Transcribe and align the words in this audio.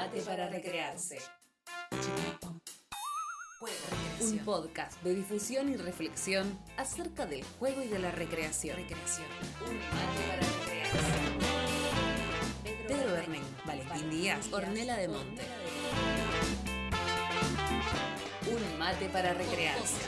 mate 0.00 0.22
para 0.22 0.48
recrearse. 0.48 1.18
Un 4.20 4.38
podcast 4.38 5.02
de 5.02 5.14
difusión 5.14 5.68
y 5.68 5.76
reflexión 5.76 6.58
acerca 6.78 7.26
del 7.26 7.44
juego 7.58 7.82
y 7.82 7.88
de 7.88 7.98
la 7.98 8.10
recreación. 8.10 8.78
recreación. 8.78 9.26
Un 9.60 9.76
mate 9.76 10.22
para 10.26 10.40
recrearse. 10.58 11.20
Pedro 12.88 13.12
Bernén, 13.12 13.42
Valentín 13.66 14.10
Díaz, 14.10 14.50
Ornela 14.50 14.96
de 14.96 15.08
Monte. 15.08 15.42
Un 18.50 18.78
mate 18.78 19.10
para 19.10 19.34
recrearse. 19.34 20.00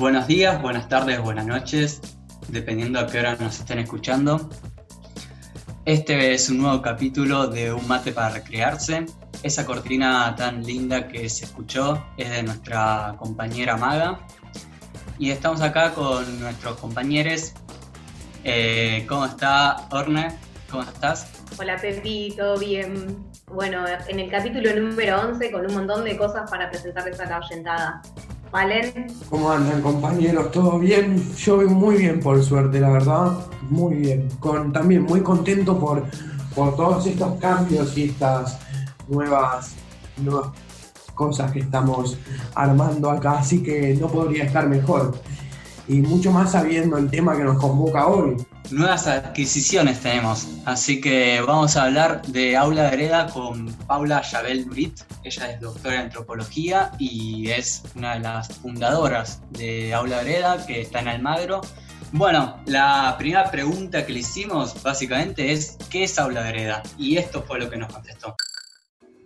Buenos 0.00 0.26
días, 0.26 0.62
buenas 0.62 0.88
tardes, 0.88 1.20
buenas 1.20 1.44
noches, 1.44 2.00
dependiendo 2.48 2.98
a 2.98 3.06
qué 3.06 3.18
hora 3.18 3.36
nos 3.38 3.60
estén 3.60 3.80
escuchando. 3.80 4.48
Este 5.84 6.32
es 6.32 6.48
un 6.48 6.56
nuevo 6.56 6.80
capítulo 6.80 7.48
de 7.48 7.74
Un 7.74 7.86
mate 7.86 8.10
para 8.12 8.30
recrearse. 8.30 9.04
Esa 9.42 9.66
cortina 9.66 10.34
tan 10.36 10.64
linda 10.64 11.06
que 11.06 11.28
se 11.28 11.44
escuchó 11.44 12.02
es 12.16 12.30
de 12.30 12.42
nuestra 12.42 13.14
compañera 13.18 13.76
Maga. 13.76 14.20
Y 15.18 15.32
estamos 15.32 15.60
acá 15.60 15.92
con 15.92 16.40
nuestros 16.40 16.78
compañeros. 16.78 17.52
Eh, 18.42 19.04
¿Cómo 19.06 19.26
está 19.26 19.86
Orne? 19.90 20.34
¿Cómo 20.70 20.82
estás? 20.82 21.30
Hola 21.58 21.76
Pepi, 21.76 22.32
¿todo 22.38 22.58
bien? 22.58 23.22
Bueno, 23.48 23.84
en 24.08 24.18
el 24.18 24.30
capítulo 24.30 24.74
número 24.74 25.20
11 25.28 25.52
con 25.52 25.66
un 25.66 25.74
montón 25.74 26.04
de 26.04 26.16
cosas 26.16 26.50
para 26.50 26.70
presentarles 26.70 27.20
a 27.20 27.26
la 27.26 27.38
oyentada. 27.40 28.02
¿Valen? 28.52 29.06
¿Cómo 29.28 29.52
andan 29.52 29.80
compañeros? 29.80 30.50
¿Todo 30.50 30.78
bien? 30.80 31.22
Yo 31.36 31.58
muy 31.68 31.98
bien 31.98 32.18
por 32.18 32.42
suerte, 32.42 32.80
la 32.80 32.90
verdad. 32.90 33.38
Muy 33.68 33.94
bien. 33.94 34.28
Con, 34.40 34.72
también 34.72 35.02
muy 35.02 35.20
contento 35.20 35.78
por, 35.78 36.04
por 36.54 36.74
todos 36.74 37.06
estos 37.06 37.38
cambios 37.38 37.96
y 37.96 38.04
estas 38.04 38.58
nuevas, 39.06 39.74
nuevas 40.16 40.48
cosas 41.14 41.52
que 41.52 41.60
estamos 41.60 42.18
armando 42.54 43.08
acá. 43.08 43.38
Así 43.38 43.62
que 43.62 43.94
no 43.94 44.08
podría 44.08 44.44
estar 44.44 44.68
mejor. 44.68 45.14
Y 45.90 46.02
mucho 46.02 46.30
más 46.30 46.52
sabiendo 46.52 46.98
el 46.98 47.10
tema 47.10 47.36
que 47.36 47.42
nos 47.42 47.58
convoca 47.58 48.06
hoy. 48.06 48.36
Nuevas 48.70 49.08
adquisiciones 49.08 49.98
tenemos, 49.98 50.46
así 50.64 51.00
que 51.00 51.42
vamos 51.44 51.76
a 51.76 51.82
hablar 51.82 52.22
de 52.26 52.56
Aula 52.56 52.92
Hereda 52.92 53.26
con 53.26 53.66
Paula 53.88 54.22
Yabel 54.22 54.66
Durit. 54.66 55.00
Ella 55.24 55.50
es 55.50 55.60
doctora 55.60 55.96
en 55.96 56.02
antropología 56.02 56.92
y 57.00 57.50
es 57.50 57.82
una 57.96 58.14
de 58.14 58.20
las 58.20 58.52
fundadoras 58.58 59.42
de 59.50 59.92
Aula 59.92 60.20
Hereda 60.20 60.64
que 60.64 60.82
está 60.82 61.00
en 61.00 61.08
Almagro. 61.08 61.60
Bueno, 62.12 62.62
la 62.66 63.16
primera 63.18 63.50
pregunta 63.50 64.06
que 64.06 64.12
le 64.12 64.20
hicimos 64.20 64.80
básicamente 64.84 65.50
es 65.50 65.76
¿qué 65.90 66.04
es 66.04 66.16
Aula 66.20 66.42
Vereda? 66.42 66.84
Y 66.98 67.16
esto 67.16 67.42
fue 67.42 67.58
lo 67.58 67.68
que 67.68 67.78
nos 67.78 67.92
contestó. 67.92 68.36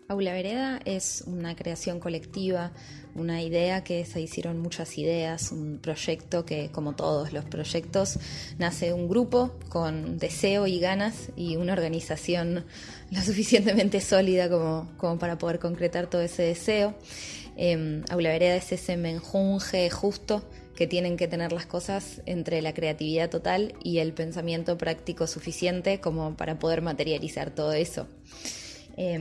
Aula 0.07 0.35
Vereda 0.35 0.81
es 0.85 1.25
una 1.27 1.57
creación 1.57 1.99
colectiva, 1.99 2.73
una 3.15 3.43
idea 3.43 3.83
que 3.85 4.05
se 4.05 4.21
hicieron 4.21 4.59
muchas 4.59 4.99
ideas, 4.99 5.51
un 5.51 5.79
proyecto 5.79 6.45
que, 6.45 6.71
como 6.71 6.95
todos 6.95 7.33
los 7.33 7.47
proyectos, 7.47 8.19
nace 8.59 8.93
un 8.93 9.09
grupo 9.09 9.57
con 9.71 10.19
deseo 10.19 10.67
y 10.67 10.79
ganas 10.79 11.31
y 11.37 11.57
una 11.57 11.73
organización 11.73 12.67
lo 13.11 13.21
suficientemente 13.23 14.03
sólida 14.03 14.51
como, 14.51 14.93
como 14.99 15.19
para 15.19 15.39
poder 15.39 15.59
concretar 15.59 16.11
todo 16.11 16.21
ese 16.21 16.43
deseo. 16.43 16.95
Eh, 17.57 18.03
Aula 18.11 18.29
Vereda 18.29 18.57
es 18.57 18.73
ese 18.73 18.99
menjunje 18.99 19.89
justo 19.89 20.45
que 20.77 20.87
tienen 20.87 21.17
que 21.17 21.29
tener 21.29 21.53
las 21.53 21.65
cosas 21.65 22.21
entre 22.27 22.61
la 22.61 22.75
creatividad 22.75 23.31
total 23.31 23.75
y 23.83 23.99
el 23.99 24.13
pensamiento 24.13 24.77
práctico 24.77 25.27
suficiente 25.27 26.01
como 26.01 26.37
para 26.37 26.59
poder 26.59 26.83
materializar 26.83 27.55
todo 27.55 27.73
eso. 27.73 28.07
Eh, 28.97 29.19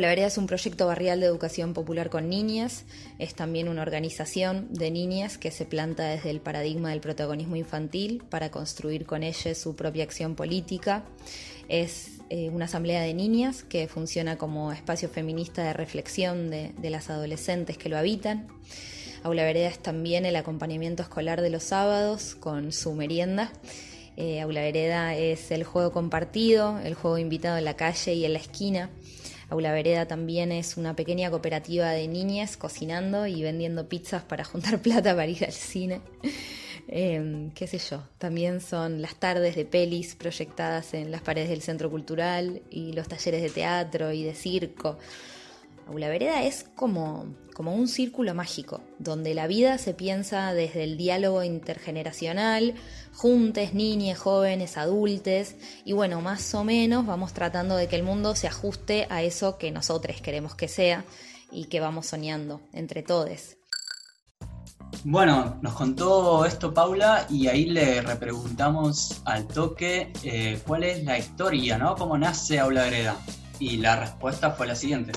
la 0.00 0.08
Vereda 0.08 0.26
es 0.26 0.38
un 0.38 0.46
proyecto 0.46 0.86
barrial 0.86 1.20
de 1.20 1.26
educación 1.26 1.74
popular 1.74 2.10
con 2.10 2.28
niñas, 2.28 2.84
es 3.18 3.34
también 3.34 3.68
una 3.68 3.82
organización 3.82 4.66
de 4.70 4.90
niñas 4.90 5.38
que 5.38 5.50
se 5.50 5.66
planta 5.66 6.04
desde 6.04 6.30
el 6.30 6.40
paradigma 6.40 6.90
del 6.90 7.00
protagonismo 7.00 7.56
infantil 7.56 8.22
para 8.28 8.50
construir 8.50 9.06
con 9.06 9.22
ellas 9.22 9.58
su 9.58 9.76
propia 9.76 10.04
acción 10.04 10.34
política. 10.34 11.04
Es 11.68 12.18
eh, 12.30 12.50
una 12.50 12.64
asamblea 12.64 13.02
de 13.02 13.14
niñas 13.14 13.62
que 13.62 13.86
funciona 13.86 14.36
como 14.36 14.72
espacio 14.72 15.08
feminista 15.08 15.62
de 15.62 15.72
reflexión 15.72 16.50
de, 16.50 16.72
las 16.90 17.10
adolescentes 17.10 17.78
que 17.78 17.88
lo 17.88 17.96
habitan. 17.96 18.48
Aula 19.22 19.44
Vereda 19.44 19.68
es 19.68 19.78
también 19.78 20.26
el 20.26 20.36
acompañamiento 20.36 21.02
escolar 21.02 21.40
de 21.40 21.50
los 21.50 21.62
sábados 21.62 22.34
con 22.34 22.72
su 22.72 22.94
merienda. 22.94 23.52
Eh, 24.16 24.40
Aula 24.40 24.60
Vereda 24.60 25.14
es 25.14 25.50
el 25.50 25.64
juego 25.64 25.92
compartido, 25.92 26.78
el 26.80 26.94
juego 26.94 27.18
invitado 27.18 27.58
en 27.58 27.64
la 27.64 27.76
calle 27.76 28.14
y 28.14 28.24
en 28.24 28.32
la 28.34 28.38
esquina. 28.38 28.90
Aula 29.48 29.72
Vereda 29.72 30.06
también 30.06 30.52
es 30.52 30.76
una 30.76 30.96
pequeña 30.96 31.30
cooperativa 31.30 31.90
de 31.90 32.08
niñas 32.08 32.56
cocinando 32.56 33.26
y 33.26 33.42
vendiendo 33.42 33.88
pizzas 33.88 34.22
para 34.22 34.44
juntar 34.44 34.80
plata 34.80 35.14
para 35.14 35.26
ir 35.26 35.44
al 35.44 35.52
cine. 35.52 36.00
Eh, 36.88 37.50
qué 37.54 37.66
sé 37.66 37.78
yo, 37.78 38.02
también 38.18 38.60
son 38.60 39.00
las 39.00 39.14
tardes 39.14 39.56
de 39.56 39.64
pelis 39.64 40.14
proyectadas 40.16 40.92
en 40.94 41.10
las 41.10 41.22
paredes 41.22 41.48
del 41.48 41.62
centro 41.62 41.90
cultural 41.90 42.62
y 42.70 42.92
los 42.92 43.08
talleres 43.08 43.42
de 43.42 43.50
teatro 43.50 44.12
y 44.12 44.22
de 44.22 44.34
circo. 44.34 44.98
Aula 45.86 46.08
Vereda 46.08 46.44
es 46.44 46.64
como, 46.74 47.26
como 47.52 47.74
un 47.74 47.88
círculo 47.88 48.34
mágico, 48.34 48.80
donde 48.98 49.34
la 49.34 49.46
vida 49.46 49.76
se 49.78 49.92
piensa 49.92 50.54
desde 50.54 50.84
el 50.84 50.96
diálogo 50.96 51.42
intergeneracional, 51.42 52.74
juntes, 53.14 53.74
niñas, 53.74 54.18
jóvenes, 54.18 54.76
adultos, 54.76 55.54
y 55.84 55.92
bueno, 55.92 56.20
más 56.20 56.54
o 56.54 56.64
menos 56.64 57.06
vamos 57.06 57.32
tratando 57.32 57.76
de 57.76 57.88
que 57.88 57.96
el 57.96 58.02
mundo 58.02 58.34
se 58.36 58.48
ajuste 58.48 59.06
a 59.10 59.22
eso 59.22 59.56
que 59.58 59.70
nosotros 59.70 60.20
queremos 60.20 60.54
que 60.54 60.68
sea 60.68 61.04
y 61.50 61.66
que 61.66 61.80
vamos 61.80 62.06
soñando 62.06 62.60
entre 62.72 63.02
todos. 63.02 63.56
Bueno, 65.04 65.58
nos 65.60 65.74
contó 65.74 66.44
esto 66.44 66.72
Paula 66.72 67.26
y 67.28 67.48
ahí 67.48 67.66
le 67.66 68.00
repreguntamos 68.00 69.22
al 69.24 69.46
toque 69.46 70.12
eh, 70.22 70.60
cuál 70.66 70.84
es 70.84 71.04
la 71.04 71.18
historia, 71.18 71.76
¿no? 71.76 71.94
¿Cómo 71.94 72.16
nace 72.16 72.58
Aula 72.58 72.84
Vereda? 72.84 73.16
Y 73.58 73.76
la 73.78 73.96
respuesta 73.96 74.52
fue 74.52 74.66
la 74.66 74.74
siguiente. 74.74 75.12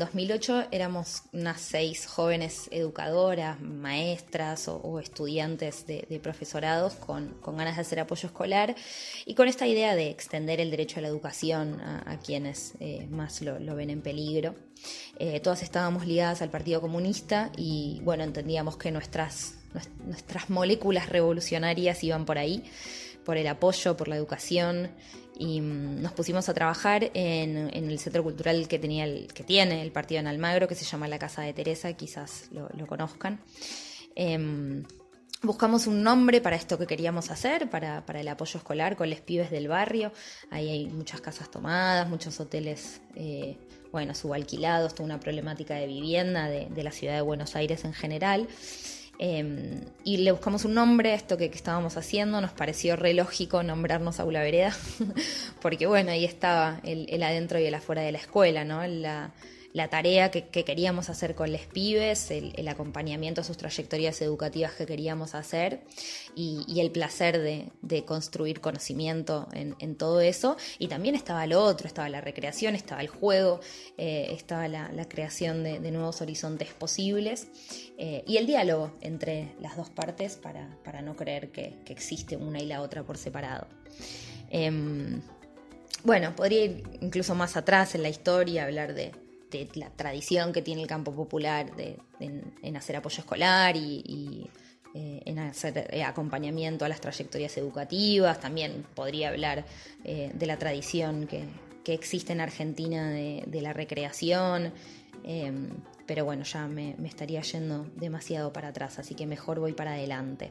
2008 0.00 0.68
éramos 0.72 1.24
unas 1.32 1.60
seis 1.60 2.06
jóvenes 2.06 2.68
educadoras, 2.72 3.60
maestras 3.60 4.66
o, 4.66 4.98
estudiantes 4.98 5.86
de, 5.86 6.20
profesorados 6.22 6.94
con, 6.94 7.36
ganas 7.44 7.76
de 7.76 7.82
hacer 7.82 8.00
apoyo 8.00 8.26
escolar 8.26 8.74
y 9.26 9.34
con 9.34 9.46
esta 9.46 9.66
idea 9.66 9.94
de 9.94 10.10
extender 10.10 10.60
el 10.60 10.70
derecho 10.70 10.98
a 10.98 11.02
la 11.02 11.08
educación 11.08 11.80
a, 11.80 12.18
quienes 12.18 12.74
eh, 12.80 13.06
más 13.10 13.42
lo, 13.42 13.74
ven 13.76 13.90
en 13.90 14.00
peligro. 14.00 14.54
Eh, 15.18 15.38
todas 15.40 15.62
estábamos 15.62 16.06
ligadas 16.06 16.40
al 16.42 16.50
Partido 16.50 16.80
Comunista 16.80 17.52
y 17.56 18.00
bueno, 18.02 18.24
entendíamos 18.24 18.76
que 18.78 18.90
nuestras, 18.90 19.58
nuestras 20.04 20.48
moléculas 20.48 21.10
revolucionarias 21.10 22.02
iban 22.02 22.24
por 22.24 22.38
ahí, 22.38 22.64
por 23.24 23.36
el 23.36 23.46
apoyo, 23.46 23.96
por 23.96 24.08
la 24.08 24.16
educación 24.16 24.90
y 25.40 25.62
mm, 25.62 26.02
nos 26.02 26.12
pusimos 26.12 26.48
a 26.50 26.54
trabajar 26.54 27.10
en, 27.14 27.70
el 27.72 27.98
centro 27.98 28.22
cultural 28.22 28.68
que, 28.68 28.78
tenía 28.78 29.04
el, 29.04 29.32
que 29.32 29.42
tiene 29.42 29.80
el 29.80 29.90
partido 29.90 30.20
en 30.20 30.26
Almagro, 30.26 30.68
que 30.68 30.74
se 30.74 30.84
llama 30.84 31.08
la 31.08 31.18
Casa 31.18 31.40
de 31.40 31.54
Teresa, 31.54 31.90
quizás 31.94 32.50
lo, 32.52 32.86
conozcan. 32.86 33.40
Em, 34.14 34.84
buscamos 35.42 35.86
un 35.86 36.02
nombre 36.02 36.42
para 36.42 36.56
esto 36.56 36.76
que 36.76 36.86
queríamos 36.86 37.30
hacer, 37.30 37.70
para, 37.70 38.04
el 38.06 38.28
apoyo 38.28 38.58
escolar 38.58 38.96
con 38.96 39.08
los 39.08 39.20
pibes 39.22 39.50
del 39.50 39.66
barrio. 39.66 40.12
Ahí 40.50 40.68
hay 40.68 40.86
muchas 40.88 41.22
casas 41.22 41.50
tomadas, 41.50 42.06
muchos 42.06 42.38
hoteles, 42.38 43.00
eh, 43.14 43.56
bueno, 43.92 44.14
subalquilados, 44.14 44.94
toda 44.94 45.06
una 45.06 45.20
problemática 45.20 45.74
de 45.74 45.86
vivienda 45.86 46.50
de 46.50 46.84
la 46.84 46.92
ciudad 46.92 47.14
de 47.14 47.22
Buenos 47.22 47.56
Aires 47.56 47.86
en 47.86 47.94
general. 47.94 48.46
Em, 49.22 49.82
y 50.02 50.16
le 50.16 50.32
buscamos 50.32 50.64
un 50.64 50.72
nombre 50.72 51.12
a 51.12 51.14
esto 51.14 51.36
que, 51.36 51.44
estábamos 51.44 51.98
haciendo, 51.98 52.40
nos 52.40 52.52
pareció 52.52 52.96
re 52.96 53.12
lógico 53.12 53.62
nombrarnos 53.62 54.18
Aula 54.18 54.40
Vereda, 54.40 54.74
porque 55.60 55.86
bueno, 55.86 56.10
ahí 56.10 56.24
estaba 56.24 56.80
el, 56.84 57.22
adentro 57.22 57.58
y 57.58 57.66
el 57.66 57.74
afuera 57.74 58.00
de 58.00 58.12
la 58.12 58.18
escuela, 58.18 58.64
¿no? 58.64 58.82
La, 58.86 59.30
la 59.72 59.88
tarea 59.88 60.30
que, 60.30 60.48
queríamos 60.48 61.10
hacer 61.10 61.34
con 61.34 61.52
los 61.52 61.60
pibes, 61.62 62.30
el, 62.30 62.68
acompañamiento 62.68 63.40
a 63.40 63.44
sus 63.44 63.56
trayectorias 63.56 64.20
educativas 64.20 64.72
que 64.72 64.86
queríamos 64.86 65.34
hacer 65.34 65.82
y, 66.34 66.80
el 66.80 66.90
placer 66.90 67.40
de, 67.40 68.04
construir 68.04 68.60
conocimiento 68.60 69.48
en, 69.52 69.94
todo 69.96 70.20
eso. 70.20 70.56
Y 70.78 70.88
también 70.88 71.14
estaba 71.14 71.46
lo 71.46 71.62
otro, 71.62 71.86
estaba 71.86 72.08
la 72.08 72.20
recreación, 72.20 72.74
estaba 72.74 73.00
el 73.00 73.08
juego, 73.08 73.60
eh, 73.96 74.28
estaba 74.32 74.66
la, 74.68 74.90
creación 75.08 75.62
de, 75.62 75.90
nuevos 75.90 76.20
horizontes 76.20 76.68
posibles 76.72 77.48
eh, 77.98 78.22
y 78.26 78.36
el 78.36 78.46
diálogo 78.46 78.92
entre 79.00 79.52
las 79.60 79.76
dos 79.76 79.90
partes 79.90 80.36
para, 80.36 81.02
no 81.02 81.16
creer 81.16 81.50
que, 81.50 81.78
existe 81.86 82.36
una 82.36 82.60
y 82.60 82.66
la 82.66 82.82
otra 82.82 83.02
por 83.02 83.16
separado. 83.18 83.66
Em, 84.50 85.20
bueno, 86.04 86.34
podría 86.34 86.64
ir 86.64 86.82
incluso 87.00 87.34
más 87.34 87.56
atrás 87.56 87.94
en 87.94 88.02
la 88.02 88.08
historia, 88.08 88.64
hablar 88.64 88.94
de, 88.94 89.12
de 89.50 89.68
la 89.74 89.90
tradición 89.90 90.52
que 90.52 90.62
tiene 90.62 90.82
el 90.82 90.88
campo 90.88 91.14
popular 91.14 91.74
de, 91.76 91.98
en, 92.20 92.76
hacer 92.76 92.96
apoyo 92.96 93.18
escolar 93.20 93.76
y, 93.76 94.48
eh, 94.94 95.22
en 95.24 95.38
hacer 95.38 95.88
eh, 95.90 96.02
acompañamiento 96.02 96.84
a 96.84 96.88
las 96.88 97.00
trayectorias 97.00 97.56
educativas, 97.56 98.40
también 98.40 98.84
podría 98.94 99.28
hablar 99.28 99.64
eh, 100.04 100.30
de 100.34 100.46
la 100.46 100.58
tradición 100.58 101.26
que, 101.26 101.44
existe 101.92 102.32
en 102.32 102.40
Argentina 102.40 103.10
de, 103.10 103.60
la 103.60 103.72
recreación, 103.72 104.72
pero 106.10 106.24
bueno, 106.24 106.42
ya 106.42 106.66
me, 106.66 106.96
estaría 107.04 107.40
yendo 107.40 107.86
demasiado 107.94 108.52
para 108.52 108.66
atrás, 108.70 108.98
así 108.98 109.14
que 109.14 109.28
mejor 109.28 109.60
voy 109.60 109.74
para 109.74 109.92
adelante. 109.92 110.50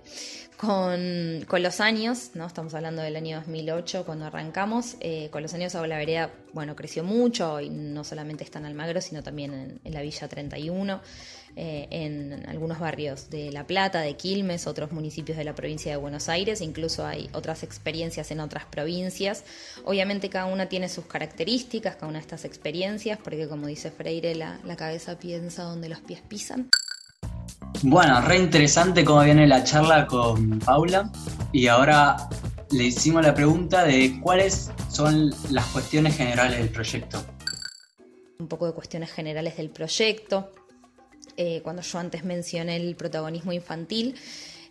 Con, 0.56 1.46
los 1.62 1.82
años, 1.82 2.32
¿no? 2.34 2.46
estamos 2.46 2.74
hablando 2.76 3.02
del 3.02 3.18
año 3.18 3.40
2008 3.40 4.06
cuando 4.06 4.24
arrancamos, 4.24 4.96
eh, 5.02 5.28
con 5.32 5.44
los 5.44 5.54
años 5.54 5.76
Aula 5.76 5.98
Vereda, 5.98 6.32
bueno, 6.54 6.78
creció 6.78 7.04
mucho 7.04 7.60
y 7.60 7.70
no 7.70 8.06
solamente 8.06 8.46
está 8.46 8.60
en 8.60 8.68
Almagro, 8.68 9.02
sino 9.02 9.22
también 9.22 9.82
en, 9.84 9.94
la 9.94 10.02
Villa 10.02 10.30
31, 10.30 11.02
eh, 11.56 11.88
en 11.92 12.46
algunos 12.48 12.80
barrios 12.80 13.30
de 13.30 13.52
La 13.52 13.66
Plata, 13.66 14.02
de 14.02 14.16
Quilmes, 14.16 14.68
otros 14.68 14.92
municipios 14.92 15.38
de 15.38 15.44
la 15.44 15.56
provincia 15.56 15.92
de 15.92 15.98
Buenos 15.98 16.30
Aires, 16.30 16.62
incluso 16.62 17.06
hay 17.06 17.30
otras 17.34 17.64
experiencias 17.64 18.32
en 18.32 18.40
otras 18.40 18.66
provincias. 18.66 19.44
Obviamente 19.86 20.30
cada 20.30 20.46
una 20.46 20.68
tiene 20.68 20.90
sus 20.90 21.06
características, 21.06 21.96
cada 21.96 22.08
una 22.08 22.20
de 22.20 22.24
estas 22.24 22.46
experiencias, 22.46 23.20
porque 23.24 23.48
como 23.48 23.68
dice 23.68 23.92
Freire, 23.92 24.36
la, 24.36 24.60
la 24.66 24.76
cabeza 24.76 25.18
piensa 25.18 25.64
donde 25.64 25.90
los 25.90 26.00
pies 26.00 26.22
pisan. 26.28 26.70
Bueno, 27.84 28.22
re 28.22 28.38
interesante 28.38 29.06
cómo 29.06 29.24
viene 29.24 29.48
la 29.48 29.64
charla 29.64 30.06
con 30.06 30.60
Paula 30.60 31.10
y 31.52 31.68
ahora 31.68 32.30
le 32.72 32.86
hicimos 32.86 33.24
la 33.24 33.34
pregunta 33.34 33.84
de 33.84 34.20
cuáles 34.22 34.72
son 34.90 35.34
las 35.50 35.66
cuestiones 35.68 36.18
generales 36.18 36.60
del 36.60 36.70
proyecto. 36.70 37.24
Un 38.40 38.48
poco 38.48 38.68
de 38.68 38.74
cuestiones 38.74 39.12
generales 39.12 39.58
del 39.58 39.70
proyecto. 39.70 40.52
Eh, 41.42 41.62
cuando 41.64 41.82
yo 41.82 42.00
antes 42.00 42.26
mencioné 42.26 42.76
el 42.76 42.98
protagonismo 42.98 43.54
infantil, 43.54 44.16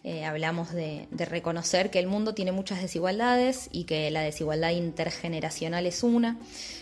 eh, 0.05 0.25
hablamos 0.25 0.73
de, 0.73 1.09
reconocer 1.11 1.91
que 1.91 1.99
el 1.99 2.07
mundo 2.07 2.33
tiene 2.33 2.53
muchas 2.53 2.81
desigualdades 2.81 3.69
y 3.73 3.85
que 3.85 4.11
la 4.11 4.21
desigualdad 4.21 4.71
intergeneracional 4.71 5.87
es 5.87 6.03
una. 6.05 6.39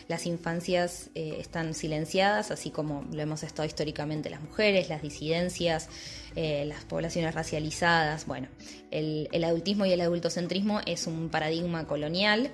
Las 0.07 0.27
infancias 0.27 1.11
eh, 1.15 1.39
están 1.41 1.73
silenciadas, 1.73 2.51
así 2.51 2.71
como 2.71 3.05
lo 3.11 3.23
hemos 3.23 3.43
estado 3.43 3.67
históricamente 3.67 4.29
las 4.29 4.43
mujeres, 4.43 4.91
las 4.91 5.01
disidencias, 5.01 5.89
eh, 6.37 6.67
las 6.67 6.85
poblaciones 6.85 7.35
racializadas. 7.35 8.27
Bueno, 8.27 8.49
el, 8.91 9.29
el 9.33 9.45
adultismo 9.45 9.87
y 9.87 9.93
el 9.93 10.03
adultocentrismo 10.03 10.81
es 10.85 11.07
un 11.07 11.31
paradigma 11.31 11.87
colonial 11.87 12.51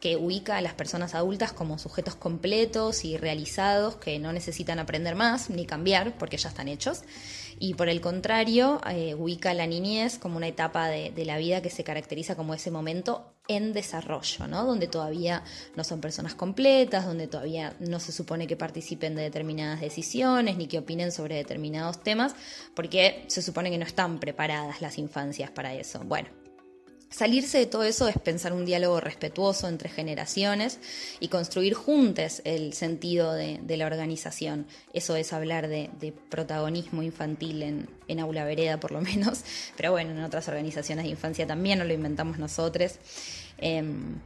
que 0.00 0.16
ubica 0.16 0.56
a 0.56 0.60
las 0.62 0.74
personas 0.74 1.14
adultas 1.14 1.52
como 1.52 1.78
sujetos 1.78 2.14
completos 2.16 3.04
y 3.04 3.16
realizados 3.16 3.96
que 3.96 4.18
no 4.18 4.32
necesitan 4.32 4.78
aprender 4.78 5.14
más 5.14 5.50
ni 5.50 5.66
cambiar 5.66 6.16
porque 6.18 6.36
ya 6.36 6.48
están 6.48 6.68
hechos 6.68 7.02
y 7.58 7.74
por 7.74 7.88
el 7.88 8.00
contrario 8.00 8.80
eh, 8.88 9.14
ubica 9.14 9.54
la 9.54 9.66
niñez 9.66 10.18
como 10.18 10.36
una 10.36 10.48
etapa 10.48 10.88
de, 10.88 11.12
la 11.24 11.38
vida 11.38 11.62
que 11.62 11.70
se 11.70 11.84
caracteriza 11.84 12.36
como 12.36 12.54
ese 12.54 12.70
momento 12.70 13.32
en 13.48 13.72
desarrollo, 13.72 14.46
¿no? 14.46 14.64
donde 14.64 14.86
todavía 14.88 15.42
no 15.76 15.84
son 15.84 16.00
personas 16.00 16.34
completas, 16.34 17.06
donde 17.06 17.26
todavía 17.28 17.74
no 17.80 18.00
se 18.00 18.12
supone 18.12 18.46
que 18.46 18.56
participen 18.56 19.14
de 19.14 19.22
determinadas 19.22 19.80
decisiones 19.80 20.56
ni 20.56 20.66
que 20.66 20.78
opinen 20.78 21.12
sobre 21.12 21.36
determinados 21.36 22.02
temas, 22.02 22.34
porque 22.74 23.24
se 23.28 23.42
supone 23.42 23.70
que 23.70 23.78
no 23.78 23.84
están 23.84 24.18
preparadas 24.18 24.80
las 24.82 24.98
infancias 24.98 25.50
para 25.50 25.74
eso. 25.74 26.00
Bueno, 26.04 26.28
Salirse 27.16 27.56
de 27.56 27.64
todo 27.64 27.82
eso 27.82 28.08
es 28.08 28.18
pensar 28.18 28.52
un 28.52 28.66
diálogo 28.66 29.00
respetuoso 29.00 29.68
entre 29.68 29.88
generaciones 29.88 30.78
y 31.18 31.28
construir 31.28 31.72
juntos 31.72 32.42
el 32.44 32.74
sentido 32.74 33.32
de, 33.32 33.58
la 33.74 33.86
organización. 33.86 34.66
Eso 34.92 35.16
es 35.16 35.32
hablar 35.32 35.66
de, 35.66 36.12
protagonismo 36.28 37.02
infantil 37.02 37.86
en, 38.06 38.20
Aula 38.20 38.44
Vereda, 38.44 38.78
por 38.78 38.92
lo 38.92 39.00
menos, 39.12 39.44
pero 39.78 39.92
bueno, 39.92 40.10
en 40.10 40.22
otras 40.24 40.46
organizaciones 40.48 41.06
de 41.06 41.10
infancia 41.10 41.46
también, 41.46 41.78
no 41.78 41.86
lo 41.86 41.94
inventamos 41.94 42.38
nosotros. 42.38 42.96
Em, 43.56 44.16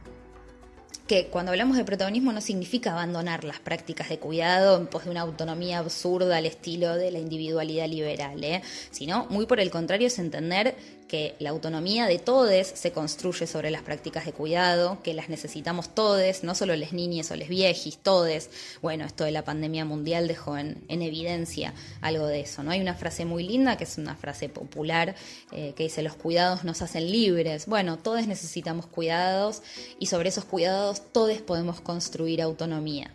que 1.11 1.27
cuando 1.27 1.51
hablamos 1.51 1.75
de 1.75 1.83
protagonismo 1.83 2.31
no 2.31 2.39
significa 2.39 2.93
abandonar 2.93 3.43
las 3.43 3.59
prácticas 3.59 4.07
de 4.07 4.17
cuidado 4.17 4.77
en 4.77 4.87
pos 4.87 5.03
de 5.03 5.11
una 5.11 5.21
autonomía 5.21 5.79
absurda 5.79 6.37
al 6.37 6.45
estilo 6.45 6.95
de 6.95 7.11
la 7.11 7.19
individualidad 7.19 7.87
liberal, 7.87 8.41
¿eh? 8.43 8.61
sino 8.91 9.25
muy 9.29 9.45
por 9.45 9.59
el 9.59 9.71
contrario 9.71 10.07
es 10.07 10.19
entender 10.19 10.75
que 11.11 11.35
la 11.39 11.49
autonomía 11.49 12.07
de 12.07 12.19
todos 12.19 12.67
se 12.67 12.93
construye 12.93 13.45
sobre 13.45 13.69
las 13.69 13.81
prácticas 13.81 14.25
de 14.25 14.31
cuidado, 14.31 14.99
que 15.03 15.13
las 15.13 15.27
necesitamos 15.27 15.93
todos, 15.93 16.41
no 16.45 16.55
solo 16.55 16.73
les 16.77 16.93
niñes 16.93 17.29
o 17.31 17.35
les 17.35 17.49
viejis, 17.49 17.97
todos. 17.97 18.47
Bueno, 18.81 19.03
esto 19.03 19.25
de 19.25 19.31
la 19.31 19.43
pandemia 19.43 19.83
mundial 19.83 20.29
dejó 20.29 20.57
en, 20.57 20.85
evidencia 20.87 21.73
algo 21.99 22.27
de 22.27 22.39
eso. 22.39 22.63
¿no? 22.63 22.71
Hay 22.71 22.79
una 22.79 22.93
frase 22.93 23.25
muy 23.25 23.43
linda, 23.43 23.75
que 23.75 23.83
es 23.83 23.97
una 23.97 24.15
frase 24.15 24.47
popular, 24.47 25.13
eh, 25.51 25.73
que 25.75 25.83
dice, 25.83 26.01
los 26.01 26.15
cuidados 26.15 26.63
nos 26.63 26.81
hacen 26.81 27.11
libres. 27.11 27.65
Bueno, 27.65 27.97
todos 27.97 28.25
necesitamos 28.25 28.85
cuidados 28.85 29.63
y 29.99 30.05
sobre 30.05 30.29
esos 30.29 30.45
cuidados 30.45 31.11
todos 31.11 31.41
podemos 31.41 31.81
construir 31.81 32.41
autonomía. 32.41 33.11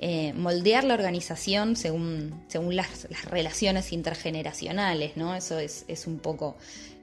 Eh, 0.00 0.32
moldear 0.32 0.82
la 0.82 0.94
organización 0.94 1.76
según, 1.76 2.42
según 2.48 2.74
las, 2.74 3.06
relaciones 3.30 3.92
intergeneracionales, 3.92 5.16
¿no? 5.16 5.36
Eso 5.36 5.60
es, 5.60 5.84
es 5.86 6.08
un 6.08 6.18
poco 6.18 6.56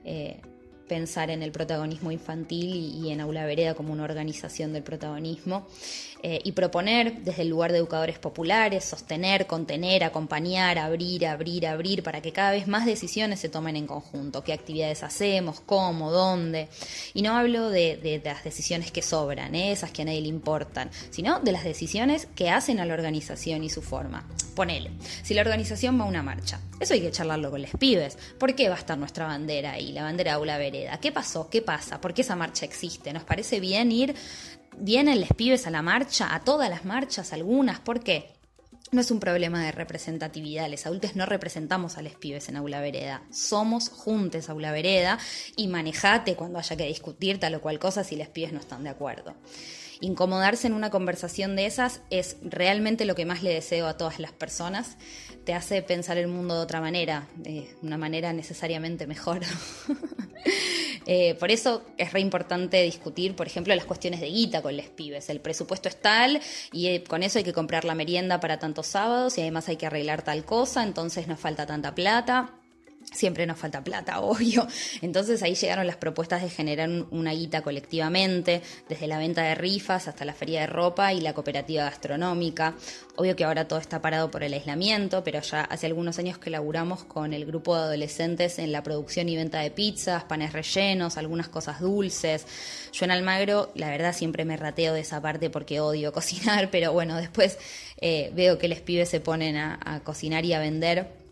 eh, 0.05 0.39
pensar 0.87 1.29
en 1.29 1.41
el 1.41 1.51
protagonismo 1.51 2.11
infantil 2.11 2.75
y, 2.75 3.11
en 3.11 3.21
Aula 3.21 3.45
Vereda 3.45 3.73
como 3.73 3.91
una 3.91 4.03
organización 4.03 4.73
del 4.73 4.83
protagonismo. 4.83 5.67
Eh, 6.27 6.41
y 6.43 6.53
proponer 6.53 7.21
desde 7.21 7.43
el 7.43 7.49
lugar 7.49 7.71
de 7.71 7.77
educadores 7.77 8.17
populares, 8.17 8.83
sostener, 8.83 9.45
contener, 9.45 10.03
acompañar, 10.03 10.79
abrir, 10.79 11.27
abrir, 11.27 11.67
abrir, 11.67 12.01
para 12.01 12.19
que 12.19 12.31
cada 12.31 12.49
vez 12.49 12.67
más 12.67 12.87
decisiones 12.87 13.39
se 13.39 13.47
tomen 13.47 13.75
en 13.75 13.85
conjunto, 13.85 14.43
qué 14.43 14.51
actividades 14.51 15.03
hacemos, 15.03 15.59
cómo, 15.59 16.11
dónde. 16.11 16.67
Y 17.13 17.21
no 17.21 17.37
hablo 17.37 17.69
de, 17.69 18.21
las 18.25 18.43
decisiones 18.43 18.89
que 18.89 19.03
sobran, 19.03 19.53
¿eh? 19.53 19.71
esas 19.71 19.91
que 19.91 20.01
a 20.01 20.05
nadie 20.05 20.21
le 20.21 20.29
importan, 20.29 20.89
sino 21.11 21.41
de 21.41 21.51
las 21.51 21.63
decisiones 21.63 22.27
que 22.35 22.49
hacen 22.49 22.79
a 22.79 22.87
la 22.87 22.95
organización 22.95 23.63
y 23.63 23.69
su 23.69 23.83
forma. 23.83 24.27
Ponele, 24.55 24.89
si 25.21 25.35
la 25.35 25.41
organización 25.41 25.99
va 25.99 26.05
a 26.05 26.07
una 26.07 26.23
marcha, 26.23 26.59
eso 26.79 26.95
hay 26.95 27.01
que 27.01 27.11
charlarlo 27.11 27.51
con 27.51 27.61
los 27.61 27.69
pibes. 27.77 28.17
¿Por 28.39 28.55
qué 28.55 28.67
va 28.67 28.73
a 28.73 28.79
estar 28.79 28.97
nuestra 28.97 29.27
bandera 29.27 29.73
ahí, 29.73 29.91
la 29.91 30.01
bandera 30.01 30.31
de 30.31 30.35
Aula 30.37 30.57
Vereda? 30.57 30.99
¿Qué 30.99 31.11
pasó? 31.11 31.51
¿Qué 31.51 31.61
pasa? 31.61 32.01
¿Por 32.01 32.15
qué 32.15 32.23
esa 32.23 32.35
marcha 32.35 32.65
existe? 32.65 33.13
¿Nos 33.13 33.25
parece 33.25 33.59
bien 33.59 33.91
ir 33.91 34.15
vienen 34.77 35.19
los 35.19 35.29
pibes 35.29 35.67
a 35.67 35.71
la 35.71 35.81
marcha, 35.81 36.33
a 36.33 36.43
todas 36.43 36.69
las 36.69 36.85
marchas, 36.85 37.33
algunas, 37.33 37.79
¿por 37.79 38.01
qué? 38.01 38.33
No 38.91 39.01
es 39.01 39.11
un 39.11 39.19
problema 39.19 39.63
de 39.63 39.71
representatividad, 39.71 40.69
los 40.69 40.85
adultos 40.85 41.15
no 41.15 41.25
representamos 41.25 41.97
a 41.97 42.01
los 42.01 42.13
pibes 42.13 42.47
en 42.49 42.55
aula 42.55 42.79
vereda, 42.79 43.23
somos 43.31 43.89
juntos 43.89 44.47
aula 44.49 44.71
vereda 44.71 45.17
y 45.55 45.67
manejate 45.67 46.35
cuando 46.35 46.59
haya 46.59 46.77
que 46.77 46.85
discutir 46.85 47.39
tal 47.39 47.55
o 47.55 47.61
cual 47.61 47.79
cosa 47.79 48.03
si 48.03 48.15
los 48.15 48.27
pibes 48.27 48.53
no 48.53 48.59
están 48.59 48.83
de 48.83 48.89
acuerdo. 48.89 49.35
Incomodarse 50.01 50.67
en 50.67 50.73
una 50.73 50.91
conversación 50.91 51.55
de 51.55 51.65
esas 51.65 52.01
es 52.09 52.37
realmente 52.43 53.05
lo 53.05 53.15
que 53.15 53.25
más 53.25 53.43
le 53.43 53.53
deseo 53.53 53.87
a 53.87 53.97
todas 53.97 54.19
las 54.19 54.31
personas. 54.31 54.97
Te 55.45 55.53
hace 55.53 55.81
pensar 55.81 56.17
el 56.17 56.27
mundo 56.27 56.55
de 56.55 56.61
otra 56.61 56.81
manera, 56.81 57.27
de 57.35 57.75
una 57.81 57.97
manera 57.97 58.33
necesariamente 58.33 59.07
mejor. 59.07 59.41
Eh, 61.05 61.35
por 61.35 61.51
eso 61.51 61.83
es 61.97 62.13
re 62.13 62.19
importante 62.19 62.81
discutir, 62.81 63.35
por 63.35 63.47
ejemplo, 63.47 63.75
las 63.75 63.85
cuestiones 63.85 64.21
de 64.21 64.27
guita 64.27 64.61
con 64.61 64.75
los 64.75 64.87
pibes. 64.87 65.29
El 65.29 65.39
presupuesto 65.39 65.89
es 65.89 66.01
tal 66.01 66.41
y 66.71 66.87
eh, 66.87 67.03
con 67.03 67.23
eso 67.23 67.37
hay 67.37 67.43
que 67.43 67.53
comprar 67.53 67.85
la 67.85 67.95
merienda 67.95 68.39
para 68.39 68.59
tantos 68.59 68.87
sábados 68.87 69.37
y 69.37 69.41
además 69.41 69.69
hay 69.69 69.77
que 69.77 69.85
arreglar 69.85 70.23
tal 70.23 70.45
cosa, 70.45 70.83
entonces 70.83 71.27
nos 71.27 71.39
falta 71.39 71.65
tanta 71.65 71.93
plata. 71.93 72.64
Siempre 73.15 73.45
nos 73.45 73.57
falta 73.57 73.81
plata, 73.81 74.19
obvio. 74.21 74.67
Entonces 75.01 75.41
ahí 75.41 75.55
llegaron 75.55 75.87
las 75.87 75.95
propuestas 75.95 76.41
de 76.41 76.49
generar 76.49 76.89
una 77.11 77.31
guita 77.31 77.61
colectivamente, 77.61 78.61
desde 78.89 79.07
la 79.07 79.17
venta 79.17 79.43
de 79.43 79.55
rifas 79.55 80.09
hasta 80.09 80.25
la 80.25 80.33
feria 80.33 80.61
de 80.61 80.67
ropa 80.67 81.13
y 81.13 81.21
la 81.21 81.33
cooperativa 81.33 81.85
gastronómica. 81.85 82.75
Obvio 83.15 83.37
que 83.37 83.45
ahora 83.45 83.69
todo 83.69 83.79
está 83.79 84.01
parado 84.01 84.29
por 84.29 84.43
el 84.43 84.53
aislamiento, 84.53 85.23
pero 85.23 85.39
ya 85.39 85.61
hace 85.61 85.85
algunos 85.85 86.19
años 86.19 86.37
que 86.37 86.49
laburamos 86.49 87.05
con 87.05 87.33
el 87.33 87.45
grupo 87.45 87.77
de 87.77 87.83
adolescentes 87.83 88.59
en 88.59 88.73
la 88.73 88.83
producción 88.83 89.29
y 89.29 89.37
venta 89.37 89.59
de 89.59 89.71
pizzas, 89.71 90.25
panes 90.25 90.51
rellenos, 90.51 91.15
algunas 91.15 91.47
cosas 91.47 91.79
dulces. 91.79 92.45
Yo 92.91 93.05
en 93.05 93.11
Almagro, 93.11 93.71
la 93.75 93.89
verdad, 93.89 94.13
siempre 94.13 94.43
me 94.43 94.57
rateo 94.57 94.93
de 94.93 94.99
esa 94.99 95.21
parte 95.21 95.49
porque 95.49 95.79
odio 95.79 96.11
cocinar, 96.13 96.69
pero 96.69 96.91
bueno, 96.91 97.15
después 97.15 97.57
eh, 98.01 98.31
veo 98.35 98.57
que 98.57 98.67
los 98.67 98.81
pibes 98.81 99.07
se 99.07 99.21
ponen 99.21 99.55
a 99.55 100.01
cocinar 100.03 100.43
y 100.43 100.51
a 100.51 100.59
vender 100.59 101.24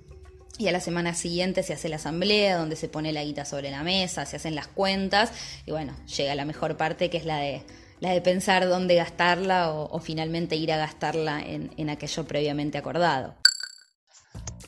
y 0.57 0.67
a 0.67 0.71
la 0.71 0.79
semana 0.79 1.13
siguiente 1.13 1.63
se 1.63 1.73
hace 1.73 1.89
la 1.89 1.95
asamblea 1.95 2.57
donde 2.57 2.75
se 2.75 2.87
pone 2.87 3.11
la 3.11 3.23
guita 3.23 3.45
sobre 3.45 3.71
la 3.71 3.83
mesa, 3.83 4.25
se 4.25 4.35
hacen 4.35 4.55
las 4.55 4.67
cuentas 4.67 5.31
y 5.65 5.71
bueno, 5.71 5.93
llega 6.05 6.35
la 6.35 6.45
mejor 6.45 6.77
parte 6.77 7.09
que 7.09 7.17
es 7.17 7.25
la 7.25 7.37
de, 7.37 7.65
la 7.99 8.11
de 8.11 8.21
pensar 8.21 8.67
dónde 8.67 8.95
gastarla 8.95 9.71
o, 9.71 9.99
finalmente 9.99 10.55
ir 10.55 10.71
a 10.71 10.77
gastarla 10.77 11.41
en, 11.41 11.89
aquello 11.89 12.25
previamente 12.25 12.77
acordado. 12.77 13.35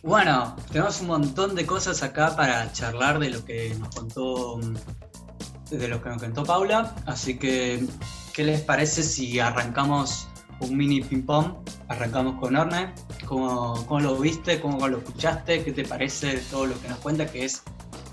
Bueno, 0.02 0.56
tenemos 0.72 1.02
un 1.02 1.08
montón 1.08 1.56
de 1.56 1.66
cosas 1.66 2.04
acá 2.04 2.36
para 2.36 2.72
charlar 2.72 3.20
de 3.20 3.30
lo 3.30 3.44
que 3.44 3.76
nos 3.80 3.94
contó 3.96 4.60
de 5.72 5.88
lo 5.88 6.02
que 6.02 6.10
nos 6.10 6.22
contó 6.22 6.44
Paula, 6.44 6.96
así 7.08 7.40
que 7.40 7.84
¿qué 8.34 8.44
les 8.44 8.62
parece 8.62 9.02
si 9.02 9.40
arrancamos 9.40 10.28
un 10.60 10.78
mini 10.78 11.02
ping 11.02 11.24
pong. 11.24 11.54
Arrancamos 11.88 12.40
con 12.40 12.56
Orne. 12.56 12.94
¿Cómo, 13.26 14.00
lo 14.00 14.16
viste? 14.18 14.60
¿Cómo 14.60 14.88
lo 14.88 14.98
escuchaste? 14.98 15.64
¿Qué 15.64 15.72
te 15.72 15.84
parece 15.84 16.38
todo 16.52 16.68
lo 16.68 16.82
que 16.82 16.88
nos 16.88 17.00
cuenta? 17.00 17.26
Que 17.26 17.46
es 17.46 17.64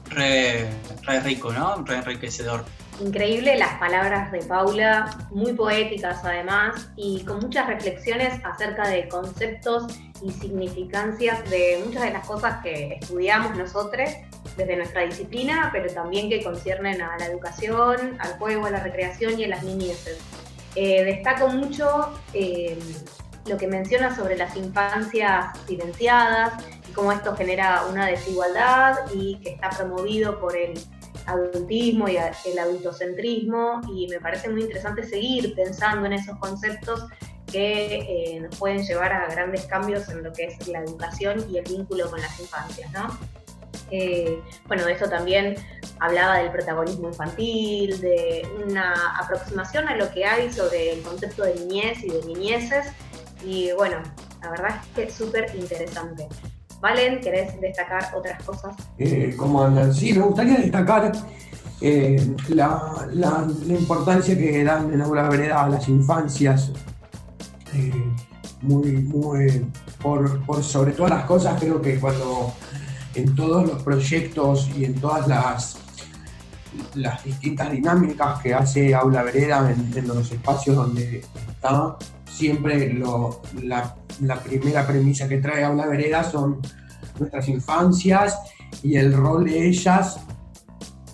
re, 0.07 0.69
re 1.03 1.21
rico, 1.21 1.53
¿no? 1.53 1.83
Re 1.85 1.97
enriquecedor. 1.97 2.65
Increíble 3.01 3.57
las 3.57 3.79
palabras 3.79 4.31
de 4.31 4.41
Paula, 4.41 5.27
muy 5.31 5.55
poéticas 5.55 6.25
además, 6.25 6.91
y 6.95 7.25
con 7.25 7.41
muchas 7.41 7.67
reflexiones 7.67 8.35
acerca 8.45 8.87
de 8.87 9.09
conceptos 9.09 9.87
y 10.23 10.31
significancias 10.31 11.49
de 11.51 11.83
muchas 11.85 12.03
de 12.03 12.11
las 12.13 12.27
cosas 12.27 12.63
que 12.63 12.99
estudiamos 13.01 13.57
nosotros 13.57 14.11
desde 14.57 14.77
nuestra 14.77 15.03
disciplina, 15.03 15.71
pero 15.73 15.93
también 15.93 16.29
que 16.29 16.45
conciernen 16.45 17.01
a 17.01 17.17
la 17.19 17.27
educación, 17.27 18.17
al 18.19 18.35
juego, 18.39 18.67
a 18.67 18.71
la 18.71 18.81
recreación 18.81 19.41
y 19.41 19.45
a 19.45 19.49
las 19.49 19.65
niñeces. 19.65 20.19
Eh, 20.75 21.05
destaco 21.05 21.49
mucho 21.49 22.15
eh, 22.33 22.79
lo 23.47 23.57
que 23.57 23.67
menciona 23.67 24.15
sobre 24.15 24.37
las 24.37 24.57
infancias 24.57 25.59
silenciadas 25.67 26.65
y 26.89 26.93
cómo 26.93 27.13
esto 27.13 27.35
genera 27.37 27.85
una 27.91 28.07
desigualdad 28.07 28.97
y 29.13 29.39
que 29.41 29.51
está 29.51 29.71
promovido 29.71 30.41
por 30.41 30.57
el 30.57 30.79
adultismo 31.27 32.09
y 32.09 32.17
el 32.17 32.59
adultocentrismo 32.59 33.81
y 33.93 34.09
me 34.09 34.19
parece 34.19 34.49
muy 34.49 34.63
interesante 34.63 35.05
seguir 35.05 35.55
pensando 35.55 36.07
en 36.07 36.15
esos 36.15 36.37
conceptos 36.39 37.07
que 37.51 37.97
eh, 37.99 38.41
nos 38.41 38.57
pueden 38.57 38.83
llevar 38.85 39.13
a 39.13 39.29
grandes 39.29 39.67
cambios 39.67 40.09
en 40.09 40.23
lo 40.23 40.33
que 40.33 40.45
es 40.45 40.69
la 40.69 40.81
educación 40.81 41.45
y 41.51 41.59
el 41.59 41.65
vínculo 41.65 42.11
con 42.11 42.21
las 42.21 42.41
infancias, 42.41 42.91
¿no? 42.93 43.19
Eh, 43.91 44.41
bueno, 44.67 44.87
eso 44.89 45.09
también 45.09 45.57
hablaba 46.01 46.39
del 46.39 46.51
protagonismo 46.51 47.09
infantil, 47.09 48.01
de 48.01 48.47
una 48.67 49.19
aproximación 49.19 49.89
a 49.89 49.97
lo 49.97 50.11
que 50.11 50.25
hay 50.25 50.51
sobre 50.51 50.93
el 50.95 51.03
concepto 51.03 51.45
de 51.45 51.55
niñez 51.55 52.03
y 52.03 52.09
de 52.09 52.25
niñeces, 52.25 52.87
y 53.45 53.73
bueno, 53.73 53.97
la 54.43 54.51
verdad 54.51 54.71
es 54.81 54.89
que 54.95 55.03
es 55.05 55.15
súper 55.15 55.55
interesante. 55.55 56.29
Valen, 56.81 57.21
¿querés 57.21 57.61
destacar 57.61 58.13
otras 58.15 58.43
cosas? 58.43 58.75
Eh, 58.99 59.35
como 59.37 59.93
sí, 59.93 60.13
me 60.15 60.25
gustaría 60.25 60.57
destacar 60.57 61.13
eh, 61.81 62.35
la, 62.49 63.47
importancia 63.69 64.37
que 64.37 64.65
dan 64.65 64.93
en 64.93 65.01
Aula 65.01 65.29
Vereda 65.29 65.65
a 65.65 65.69
las 65.69 65.89
infancias. 65.89 66.73
Eh, 67.75 67.93
muy, 68.63 68.93
muy, 68.93 69.67
por, 70.01 70.45
por, 70.45 70.63
sobre 70.63 70.93
todas 70.93 71.11
las 71.11 71.25
cosas, 71.25 71.59
creo 71.61 71.81
que 71.81 71.99
cuando 71.99 72.53
en 73.15 73.35
todos 73.35 73.67
los 73.67 73.83
proyectos 73.83 74.71
y 74.77 74.85
en 74.85 74.95
todas 74.95 75.29
las, 75.29 75.79
las 76.95 77.25
distintas 77.25 77.71
dinámicas 77.71 78.41
que 78.41 78.55
hace 78.55 78.95
Aula 78.95 79.23
Vereda 79.23 79.71
en, 79.71 79.97
en 79.97 80.09
los 80.09 80.31
espacios 80.31 80.77
donde 80.77 81.25
está, 81.49 81.97
siempre 82.33 82.93
lo, 82.93 83.43
la, 83.63 83.95
primera 84.43 84.87
premisa 84.87 85.29
que 85.29 85.39
trae 85.39 85.65
Aula 85.65 85.87
Vereda 85.87 86.25
son 86.25 86.61
nuestras 87.19 87.49
infancias 87.49 88.39
y 88.83 88.97
el 88.97 89.13
rol 89.13 89.45
de 89.45 89.69
ellas 89.69 90.21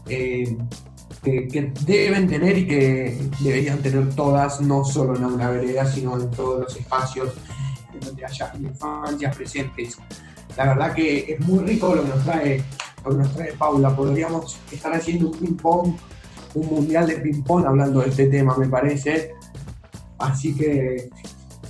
eh, 0.09 0.57
que, 1.23 1.73
deben 1.85 2.29
tener 2.29 2.57
y 2.59 2.67
que 2.67 3.29
deberían 3.41 3.79
tener 3.79 4.15
todas, 4.15 4.61
no 4.61 4.85
solo 4.85 5.17
en 5.17 5.25
Aula 5.25 5.51
Vereda, 5.51 5.85
sino 5.85 6.19
en 6.19 6.31
todos 6.31 6.61
los 6.61 6.77
espacios 6.77 7.35
donde 8.01 8.25
haya 8.25 8.53
infancias 8.59 9.37
presentes. 9.37 9.99
La 10.59 10.67
verdad 10.67 10.93
que 10.93 11.33
es 11.33 11.41
muy 11.41 11.61
rico 11.61 11.95
lo 11.95 12.03
que 12.03 12.09
nos 12.09 12.25
trae, 12.25 12.63
lo 13.05 13.11
que 13.13 13.17
nos 13.17 13.35
trae 13.35 13.53
Paula. 13.53 13.97
Podríamos 13.97 14.59
estar 14.71 14.93
haciendo 14.93 15.31
un 15.31 15.39
ping-pong, 15.39 15.95
un 16.55 16.67
mundial 16.67 17.07
de 17.07 17.17
ping-pong 17.17 17.65
hablando 17.65 18.01
de 18.01 18.11
este 18.11 18.27
tema, 18.27 18.55
me 18.59 18.69
parece 18.69 19.33
Así 20.19 20.55
que 20.55 21.09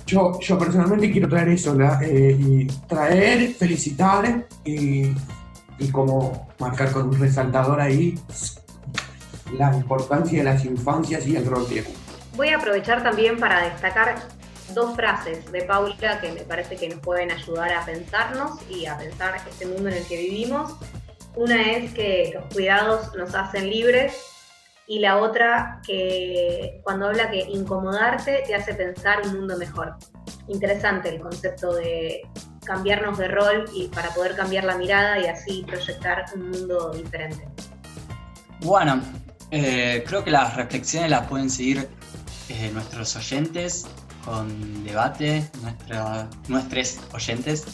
yo, 0.05 0.39
yo 0.39 0.57
personalmente 0.57 1.11
quiero 1.11 1.29
traer 1.29 1.49
eso, 1.49 1.77
eh, 2.01 2.35
y 2.37 2.65
traer, 2.87 3.53
felicitar 3.53 4.47
y, 4.65 5.13
como 5.91 6.49
marcar 6.59 6.91
con 6.91 7.09
un 7.09 7.19
resaltador 7.19 7.79
ahí 7.79 8.19
la 9.57 9.73
importancia 9.73 10.39
de 10.39 10.43
las 10.43 10.65
infancias 10.65 11.25
y 11.25 11.35
el 11.35 11.45
rol 11.45 11.65
Voy 12.35 12.49
a 12.49 12.57
aprovechar 12.57 13.01
también 13.01 13.37
para 13.39 13.63
destacar 13.69 14.15
dos 14.73 14.95
frases 14.95 15.51
de 15.51 15.63
Paula 15.63 16.19
que 16.21 16.31
me 16.31 16.41
parece 16.41 16.75
que 16.75 16.89
nos 16.89 16.99
pueden 16.99 17.31
ayudar 17.31 17.73
a 17.73 17.85
pensarnos 17.85 18.59
y 18.69 18.85
a 18.85 18.97
pensar 18.97 19.35
este 19.35 19.65
mundo 19.65 19.89
en 19.89 19.95
el 19.95 20.05
que 20.05 20.17
vivimos. 20.17 20.75
Una 21.35 21.71
es 21.71 21.93
que 21.93 22.31
los 22.33 22.53
cuidados 22.53 23.15
nos 23.15 23.33
hacen 23.35 23.69
libres 23.69 24.13
y 24.87 24.99
la 24.99 25.17
otra 25.17 25.81
que 25.85 26.81
cuando 26.83 27.07
habla 27.07 27.29
que 27.29 27.41
incomodarte 27.41 28.43
te 28.45 28.55
hace 28.55 28.73
pensar 28.73 29.21
un 29.23 29.35
mundo 29.35 29.57
mejor. 29.57 29.95
Interesante 30.47 31.09
el 31.09 31.21
concepto 31.21 31.75
de 31.75 32.21
cambiarnos 32.65 33.17
de 33.17 33.27
rol 33.27 33.65
y 33.73 33.87
para 33.87 34.09
poder 34.09 34.35
cambiar 34.35 34.63
la 34.63 34.77
mirada 34.77 35.19
y 35.19 35.27
así 35.27 35.63
proyectar 35.67 36.25
un 36.35 36.49
mundo 36.49 36.91
diferente. 36.91 37.47
Bueno, 38.61 39.01
eh, 39.51 40.03
creo 40.07 40.23
que 40.23 40.31
las 40.31 40.55
reflexiones 40.55 41.09
las 41.09 41.27
pueden 41.27 41.49
seguir 41.49 41.87
eh, 42.49 42.71
nuestros 42.73 43.15
oyentes 43.15 43.85
con 44.25 44.83
debate, 44.83 45.49
nuestros 46.47 46.99
oyentes. 47.13 47.65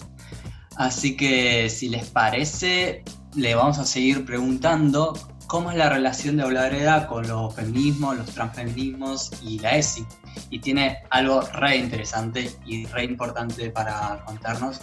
Así 0.77 1.15
que 1.15 1.69
si 1.69 1.89
les 1.89 2.09
parece, 2.09 3.03
le 3.35 3.55
vamos 3.55 3.79
a 3.79 3.85
seguir 3.85 4.25
preguntando 4.25 5.13
cómo 5.47 5.71
es 5.71 5.77
la 5.77 5.89
relación 5.89 6.37
de 6.37 6.43
Hablareda 6.43 7.07
con 7.07 7.27
los 7.27 7.53
feminismos, 7.55 8.17
los 8.17 8.27
transfeminismos 8.27 9.31
y 9.41 9.59
la 9.59 9.77
ESI. 9.77 10.05
Y 10.49 10.59
tiene 10.59 10.97
algo 11.09 11.41
re 11.41 11.77
interesante 11.77 12.51
y 12.65 12.85
re 12.87 13.05
importante 13.05 13.69
para 13.69 14.23
contarnos, 14.25 14.81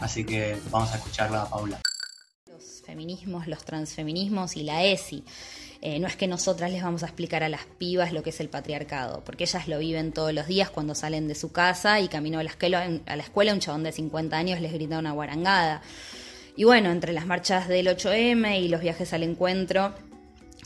así 0.00 0.24
que 0.24 0.58
vamos 0.70 0.92
a 0.92 0.96
escucharla 0.96 1.42
a 1.42 1.50
Paula. 1.50 1.80
Los 2.48 2.82
feminismos, 2.86 3.46
los 3.46 3.64
transfeminismos 3.64 4.56
y 4.56 4.62
la 4.62 4.84
ESI. 4.84 5.24
Eh, 5.86 5.98
no 5.98 6.06
es 6.06 6.16
que 6.16 6.26
nosotras 6.26 6.72
les 6.72 6.82
vamos 6.82 7.02
a 7.02 7.06
explicar 7.06 7.42
a 7.42 7.50
las 7.50 7.66
pibas 7.66 8.14
lo 8.14 8.22
que 8.22 8.30
es 8.30 8.40
el 8.40 8.48
patriarcado, 8.48 9.22
porque 9.22 9.44
ellas 9.44 9.68
lo 9.68 9.78
viven 9.78 10.12
todos 10.12 10.32
los 10.32 10.46
días 10.46 10.70
cuando 10.70 10.94
salen 10.94 11.28
de 11.28 11.34
su 11.34 11.52
casa 11.52 12.00
y 12.00 12.08
camino 12.08 12.38
a 12.38 12.42
la 12.42 12.48
escuela, 12.48 12.86
a 12.86 13.54
un 13.54 13.60
chabón 13.60 13.82
de 13.82 13.92
50 13.92 14.34
años 14.34 14.62
les 14.62 14.72
grita 14.72 14.98
una 14.98 15.12
guarangada. 15.12 15.82
Y 16.56 16.64
bueno, 16.64 16.90
entre 16.90 17.12
las 17.12 17.26
marchas 17.26 17.68
del 17.68 17.88
8M 17.88 18.62
y 18.62 18.68
los 18.68 18.80
viajes 18.80 19.12
al 19.12 19.24
encuentro, 19.24 19.92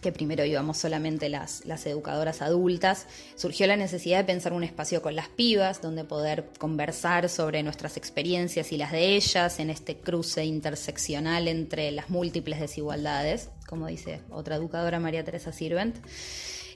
que 0.01 0.13
primero 0.13 0.45
íbamos 0.45 0.79
solamente 0.79 1.29
las, 1.29 1.65
las 1.65 1.85
educadoras 1.87 2.41
adultas, 2.41 3.09
surgió 3.35 3.67
la 3.67 3.77
necesidad 3.77 4.19
de 4.19 4.25
pensar 4.25 4.53
un 4.53 4.63
espacio 4.63 5.03
con 5.03 5.17
las 5.17 5.27
pibas, 5.27 5.83
donde 5.83 6.05
poder 6.05 6.49
conversar 6.59 7.29
sobre 7.29 7.65
nuestras 7.65 7.97
experiencias 7.97 8.71
y 8.71 8.77
las 8.77 8.93
de 8.93 9.17
ellas 9.17 9.59
en 9.59 9.71
este 9.71 9.97
cruce 9.97 10.45
interseccional 10.45 11.49
entre 11.49 11.91
las 11.91 12.09
múltiples 12.09 12.61
desigualdades, 12.61 13.49
como 13.69 13.87
dice 13.87 14.23
otra 14.31 14.57
educadora 14.57 14.99
María 14.99 15.25
Teresa 15.25 15.53
Sirvent. 15.53 15.97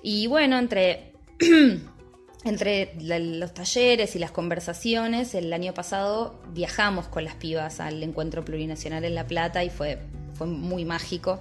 Y 0.02 0.26
bueno, 0.26 0.58
entre 0.58 1.12
entre 2.44 2.94
los 3.00 3.54
talleres 3.54 4.16
y 4.16 4.18
las 4.18 4.30
conversaciones, 4.30 5.34
el 5.34 5.52
año 5.52 5.74
pasado 5.74 6.40
viajamos 6.52 7.06
con 7.08 7.24
las 7.24 7.34
pibas 7.36 7.80
al 7.80 8.02
encuentro 8.02 8.44
plurinacional 8.44 9.04
en 9.04 9.14
La 9.14 9.26
Plata 9.26 9.62
y 9.64 9.70
fue, 9.70 10.00
fue 10.34 10.46
muy 10.46 10.84
mágico. 10.84 11.40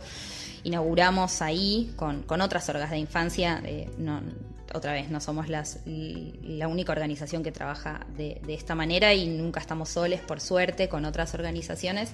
Inauguramos 0.64 1.42
ahí 1.42 1.92
con, 1.96 2.24
otras 2.42 2.70
orgas 2.70 2.92
de 2.92 3.00
infancia, 3.00 3.62
eh, 3.66 3.90
otra 4.74 4.94
vez, 4.94 5.10
no 5.10 5.20
somos 5.20 5.50
las, 5.50 5.80
la 5.86 6.68
única 6.68 6.92
organización 6.92 7.44
que 7.44 7.52
trabaja 7.52 8.06
de, 8.16 8.42
esta 8.48 8.76
manera 8.76 9.14
y 9.14 9.28
nunca 9.28 9.60
estamos 9.60 9.90
soles, 9.90 10.22
por 10.22 10.40
suerte, 10.40 10.88
con 10.88 11.06
otras 11.06 11.34
organizaciones. 11.34 12.12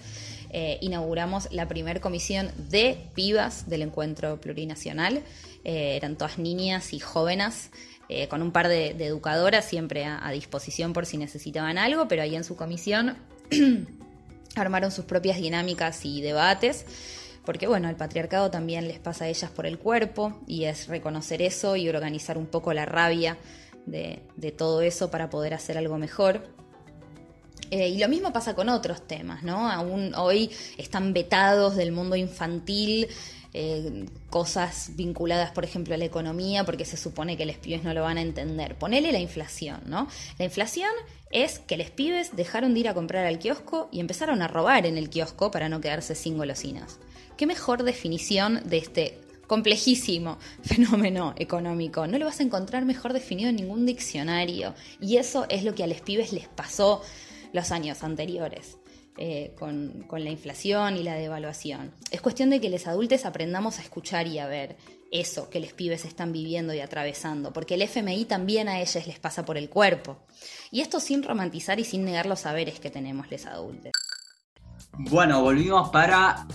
Eh, 0.51 0.77
inauguramos 0.81 1.49
la 1.51 1.67
primer 1.67 2.01
comisión 2.01 2.51
de 2.69 2.97
pibas 3.13 3.69
del 3.69 3.81
encuentro 3.81 4.39
plurinacional. 4.39 5.23
Eh, 5.63 5.95
eran 5.97 6.15
todas 6.15 6.37
niñas 6.39 6.93
y 6.93 6.99
jóvenes 6.99 7.71
eh, 8.09 8.29
con 8.29 8.41
un 8.41 8.51
par 8.51 8.69
de, 8.69 8.91
educadoras 8.91 9.65
siempre 9.65 10.05
a, 10.05 10.31
disposición 10.31 10.93
por 10.93 11.05
si 11.05 11.17
necesitaban 11.17 11.77
algo, 11.77 12.07
pero 12.07 12.21
ahí 12.21 12.35
en 12.35 12.45
su 12.45 12.55
comisión 12.55 13.17
armaron 14.55 14.91
sus 14.91 15.03
propias 15.03 15.37
dinámicas 15.37 16.05
y 16.05 16.21
debates, 16.21 16.85
porque 17.45 17.67
bueno, 17.67 17.89
el 17.89 17.97
patriarcado 17.97 18.49
también 18.49 18.87
les 18.87 18.99
pasa 18.99 19.25
a 19.25 19.27
ellas 19.27 19.51
por 19.51 19.65
el 19.65 19.77
cuerpo 19.77 20.39
y 20.47 20.65
es 20.65 20.87
reconocer 20.87 21.41
eso 21.41 21.75
y 21.75 21.89
organizar 21.89 22.37
un 22.37 22.45
poco 22.45 22.73
la 22.73 22.85
rabia 22.85 23.37
de, 23.85 24.21
todo 24.57 24.81
eso 24.81 25.11
para 25.11 25.29
poder 25.29 25.53
hacer 25.53 25.77
algo 25.77 25.97
mejor. 25.97 26.43
Eh, 27.71 27.89
y 27.89 27.97
lo 27.97 28.07
mismo 28.07 28.31
pasa 28.31 28.55
con 28.55 28.69
otros 28.69 29.07
temas, 29.07 29.43
¿no? 29.43 29.69
Aún 29.69 30.13
hoy 30.15 30.51
están 30.77 31.13
vetados 31.13 31.75
del 31.75 31.91
mundo 31.91 32.15
infantil 32.15 33.07
eh, 33.53 34.05
cosas 34.29 34.91
vinculadas, 34.95 35.51
por 35.51 35.63
ejemplo, 35.63 35.95
a 35.95 35.97
la 35.97 36.05
economía, 36.05 36.63
porque 36.63 36.85
se 36.85 36.97
supone 36.97 37.37
que 37.37 37.45
los 37.45 37.55
pibes 37.55 37.83
no 37.83 37.93
lo 37.93 38.03
van 38.03 38.17
a 38.17 38.21
entender. 38.21 38.75
Ponele 38.75 39.11
la 39.11 39.19
inflación, 39.19 39.81
¿no? 39.87 40.07
La 40.37 40.45
inflación 40.45 40.91
es 41.31 41.59
que 41.59 41.77
los 41.77 41.89
pibes 41.89 42.35
dejaron 42.35 42.73
de 42.73 42.81
ir 42.81 42.87
a 42.87 42.93
comprar 42.93 43.25
al 43.25 43.39
kiosco 43.39 43.89
y 43.91 43.99
empezaron 43.99 44.41
a 44.41 44.47
robar 44.47 44.85
en 44.85 44.97
el 44.97 45.09
kiosco 45.09 45.49
para 45.49 45.69
no 45.69 45.81
quedarse 45.81 46.13
sin 46.13 46.37
golosinas. 46.37 46.99
¿Qué 47.35 47.47
mejor 47.47 47.83
definición 47.83 48.61
de 48.65 48.77
este 48.77 49.17
complejísimo 49.47 50.37
fenómeno 50.61 51.33
económico. 51.37 52.05
No 52.05 52.17
lo 52.17 52.25
vas 52.25 52.39
a 52.41 52.43
encontrar 52.43 52.85
mejor 52.85 53.13
definido 53.13 53.49
en 53.49 53.55
ningún 53.55 53.85
diccionario. 53.85 54.75
Y 55.01 55.17
eso 55.17 55.45
es 55.49 55.63
lo 55.63 55.73
que 55.73 55.83
a 55.83 55.87
los 55.87 56.01
pibes 56.01 56.33
les 56.33 56.47
pasó 56.47 57.01
los 57.57 57.71
años 57.71 58.03
anteriores. 58.03 58.77
eh, 59.19 59.55
con, 59.57 60.03
con, 60.07 60.23
la 60.23 60.29
inflación 60.29 60.95
y 60.95 61.01
la 61.01 61.15
devaluación. 61.15 61.91
Es 62.11 62.21
cuestión 62.21 62.51
de 62.51 62.61
que 62.61 62.69
los 62.69 62.85
adultos 62.85 63.25
aprendamos 63.25 63.79
a 63.79 63.81
escuchar 63.81 64.27
y 64.27 64.37
a 64.37 64.45
ver 64.45 64.77
eso 65.11 65.49
que 65.49 65.59
los 65.59 65.73
pibes 65.73 66.05
están 66.05 66.31
viviendo 66.31 66.73
y 66.73 66.81
atravesando, 66.81 67.51
porque 67.53 67.75
el 67.75 67.81
FMI 67.81 68.25
también 68.25 68.69
a 68.69 68.79
ellos 68.79 69.07
les 69.07 69.19
pasa 69.19 69.43
por 69.43 69.57
el 69.57 69.69
cuerpo. 69.69 70.19
Y 70.71 70.81
esto 70.81 70.99
sin 70.99 71.23
romantizar 71.23 71.79
y 71.79 71.83
sin 71.83 72.05
negar 72.05 72.25
los 72.25 72.41
saberes 72.41 72.79
que 72.79 72.89
tenemos 72.89 73.31
los 73.31 73.45
adultos. 73.45 73.91
Bueno, 74.93 75.41
volvimos 75.41 75.89
para 75.89 76.45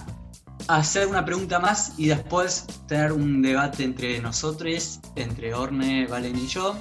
hacer 0.69 1.09
una 1.09 1.25
pregunta 1.25 1.59
más 1.59 1.95
y 1.99 2.07
después 2.07 2.67
tener 2.87 3.13
un 3.13 3.43
debate 3.43 3.85
entre 3.85 4.21
nosotros, 4.21 5.01
entre 5.17 5.55
Orne, 5.55 6.07
Valen 6.07 6.37
y 6.37 6.47
yo. 6.47 6.77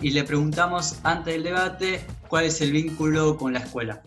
Y 0.00 0.10
le 0.10 0.24
preguntamos 0.24 0.98
antes 1.02 1.34
del 1.34 1.44
debate 1.44 2.04
cuál 2.28 2.44
es 2.44 2.60
el 2.60 2.72
vínculo 2.72 3.36
con 3.36 3.52
la 3.52 3.60
escuela. 3.60 4.02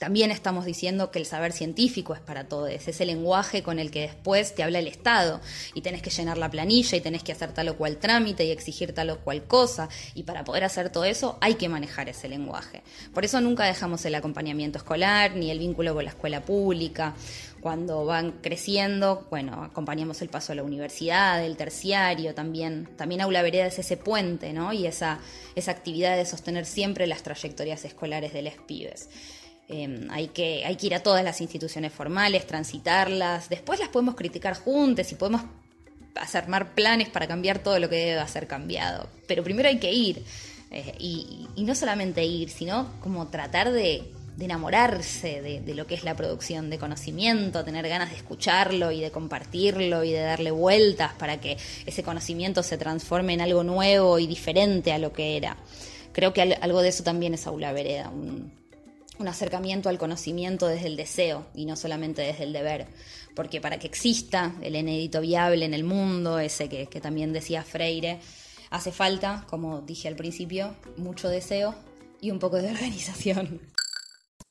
También 0.00 0.30
estamos 0.30 0.64
diciendo 0.64 1.10
que 1.10 1.18
el 1.18 1.26
saber 1.26 1.52
científico 1.52 2.14
es 2.14 2.20
para 2.20 2.48
todos, 2.48 2.70
es 2.70 3.00
el 3.02 3.08
lenguaje 3.08 3.62
con 3.62 3.78
el 3.78 3.90
que 3.90 4.00
después 4.00 4.54
te 4.54 4.62
habla 4.62 4.78
el 4.78 4.86
Estado 4.86 5.42
y 5.74 5.82
tenés 5.82 6.00
que 6.00 6.08
llenar 6.08 6.38
la 6.38 6.50
planilla 6.50 6.96
y 6.96 7.02
tenés 7.02 7.22
que 7.22 7.32
hacer 7.32 7.52
tal 7.52 7.68
o 7.68 7.76
cual 7.76 7.98
trámite 7.98 8.46
y 8.46 8.50
exigir 8.50 8.94
tal 8.94 9.10
o 9.10 9.18
cual 9.18 9.44
cosa 9.44 9.90
y 10.14 10.22
para 10.22 10.42
poder 10.42 10.64
hacer 10.64 10.88
todo 10.88 11.04
eso 11.04 11.36
hay 11.42 11.56
que 11.56 11.68
manejar 11.68 12.08
ese 12.08 12.30
lenguaje. 12.30 12.80
Por 13.12 13.26
eso 13.26 13.42
nunca 13.42 13.66
dejamos 13.66 14.02
el 14.06 14.14
acompañamiento 14.14 14.78
escolar 14.78 15.36
ni 15.36 15.50
el 15.50 15.58
vínculo 15.58 15.92
con 15.92 16.04
la 16.04 16.10
escuela 16.12 16.42
pública. 16.46 17.14
Cuando 17.60 18.06
van 18.06 18.32
creciendo, 18.40 19.26
bueno, 19.28 19.64
acompañamos 19.64 20.22
el 20.22 20.30
paso 20.30 20.52
a 20.52 20.54
la 20.54 20.62
universidad, 20.62 21.44
el 21.44 21.58
terciario, 21.58 22.34
también, 22.34 22.88
también 22.96 23.20
Aula 23.20 23.42
Vereda 23.42 23.66
es 23.66 23.78
ese 23.78 23.98
puente, 23.98 24.54
¿no? 24.54 24.72
Y 24.72 24.86
esa, 24.86 25.18
esa 25.56 25.72
actividad 25.72 26.16
de 26.16 26.24
sostener 26.24 26.64
siempre 26.64 27.06
las 27.06 27.22
trayectorias 27.22 27.84
escolares 27.84 28.32
de 28.32 28.40
los 28.40 28.54
pibes. 28.66 29.10
Em, 29.72 30.10
hay, 30.10 30.28
que, 30.28 30.64
hay 30.64 30.74
que 30.74 30.88
ir 30.88 30.94
a 30.96 31.00
todas 31.00 31.22
las 31.22 31.40
instituciones 31.40 31.92
formales, 31.92 32.44
transitarlas, 32.44 33.48
después 33.48 33.78
las 33.78 33.88
podemos 33.88 34.16
criticar 34.16 34.56
juntos 34.56 35.12
y 35.12 35.14
podemos 35.14 35.42
armar 36.34 36.74
planes 36.74 37.08
para 37.08 37.28
cambiar 37.28 37.60
todo 37.60 37.78
lo 37.78 37.88
que 37.88 37.94
debe 37.94 38.26
ser 38.26 38.48
cambiado. 38.48 39.08
Pero 39.28 39.44
primero 39.44 39.68
hay 39.68 39.78
que 39.78 39.92
ir. 39.92 40.24
Eh, 40.72 40.94
y, 40.98 41.46
no 41.58 41.76
solamente 41.76 42.24
ir, 42.24 42.50
sino 42.50 42.90
como 43.00 43.28
tratar 43.28 43.70
de, 43.70 44.10
enamorarse 44.40 45.40
de, 45.40 45.60
de, 45.60 45.74
lo 45.74 45.86
que 45.86 45.94
es 45.94 46.02
la 46.02 46.16
producción 46.16 46.68
de 46.68 46.78
conocimiento, 46.78 47.64
tener 47.64 47.86
ganas 47.88 48.10
de 48.10 48.16
escucharlo 48.16 48.90
y 48.90 49.00
de 49.00 49.12
compartirlo 49.12 50.02
y 50.02 50.10
de 50.10 50.20
darle 50.20 50.50
vueltas 50.50 51.12
para 51.14 51.40
que 51.40 51.58
ese 51.86 52.02
conocimiento 52.02 52.64
se 52.64 52.76
transforme 52.76 53.34
en 53.34 53.42
algo 53.42 53.62
nuevo 53.62 54.18
y 54.18 54.26
diferente 54.26 54.92
a 54.92 54.98
lo 54.98 55.12
que 55.12 55.36
era. 55.36 55.58
Creo 56.12 56.32
que 56.32 56.42
algo 56.42 56.82
de 56.82 56.88
eso 56.88 57.04
también 57.04 57.34
es 57.34 57.46
Aula 57.46 57.72
Vereda, 57.72 58.08
un, 58.08 58.50
un 59.20 59.28
acercamiento 59.28 59.88
al 59.88 59.98
conocimiento 59.98 60.66
desde 60.66 60.86
el 60.86 60.96
deseo 60.96 61.46
y 61.54 61.66
no 61.66 61.76
solamente 61.76 62.22
desde 62.22 62.44
el 62.44 62.52
deber. 62.52 62.88
Porque 63.36 63.60
para 63.60 63.78
que 63.78 63.86
exista 63.86 64.54
el 64.62 64.74
inédito 64.74 65.20
viable 65.20 65.66
en 65.66 65.74
el 65.74 65.84
mundo, 65.84 66.38
ese 66.38 66.68
que, 66.68 67.00
también 67.00 67.32
decía 67.32 67.62
Freire, 67.62 68.20
hace 68.70 68.92
falta, 68.92 69.44
como 69.48 69.82
dije 69.82 70.08
al 70.08 70.16
principio, 70.16 70.74
mucho 70.96 71.28
deseo 71.28 71.74
y 72.20 72.30
un 72.30 72.38
poco 72.38 72.56
de 72.56 72.70
organización. 72.72 73.60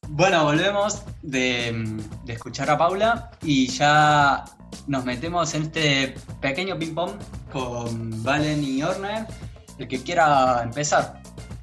Bueno, 0.08 0.44
volvemos 0.44 1.04
de, 1.22 2.00
escuchar 2.28 2.70
a 2.70 2.78
Paula 2.78 3.32
y 3.44 3.68
ya 3.68 4.46
nos 4.88 5.04
metemos 5.04 5.54
en 5.56 5.64
este 5.64 6.16
pequeño 6.40 6.78
ping-pong 6.78 7.12
con 7.52 8.24
Valen 8.24 8.64
y 8.64 8.82
Orne. 8.82 9.26
El 9.78 9.88
que 9.88 10.02
quiera 10.04 10.62
empezar. 10.64 11.19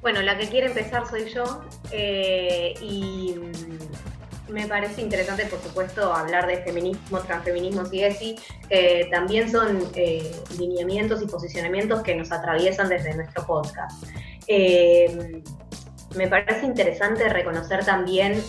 Bueno, 0.07 0.21
la 0.21 0.37
que 0.37 0.47
quiere 0.47 0.67
empezar 0.67 1.05
soy 1.05 1.25
yo 1.33 1.65
eh, 1.91 2.73
y 2.79 3.35
mm, 3.35 4.53
me 4.53 4.65
parece 4.65 5.01
interesante, 5.01 5.45
por 5.47 5.61
supuesto, 5.61 6.13
hablar 6.13 6.47
de 6.47 6.63
feminismo, 6.63 7.19
transfeminismo 7.19 7.83
y 7.91 8.03
ESI, 8.03 8.39
que 8.69 9.09
también 9.11 9.51
son 9.51 9.83
eh, 9.95 10.33
lineamientos 10.57 11.21
y 11.21 11.25
posicionamientos 11.25 12.03
que 12.03 12.15
nos 12.15 12.31
atraviesan 12.31 12.87
desde 12.87 13.15
nuestro 13.15 13.45
podcast. 13.45 14.01
Eh, 14.47 15.43
me 16.15 16.29
parece 16.29 16.65
interesante 16.65 17.27
reconocer 17.27 17.83
también 17.83 18.41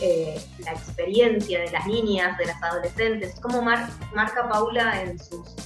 la 0.64 0.70
experiencia 0.70 1.58
de 1.58 1.72
las 1.72 1.88
niñas, 1.88 2.38
de 2.38 2.46
las 2.46 2.62
adolescentes, 2.62 3.34
cómo 3.42 3.62
marca 3.62 4.48
Paula 4.48 5.02
en 5.02 5.18
sus, 5.18 5.56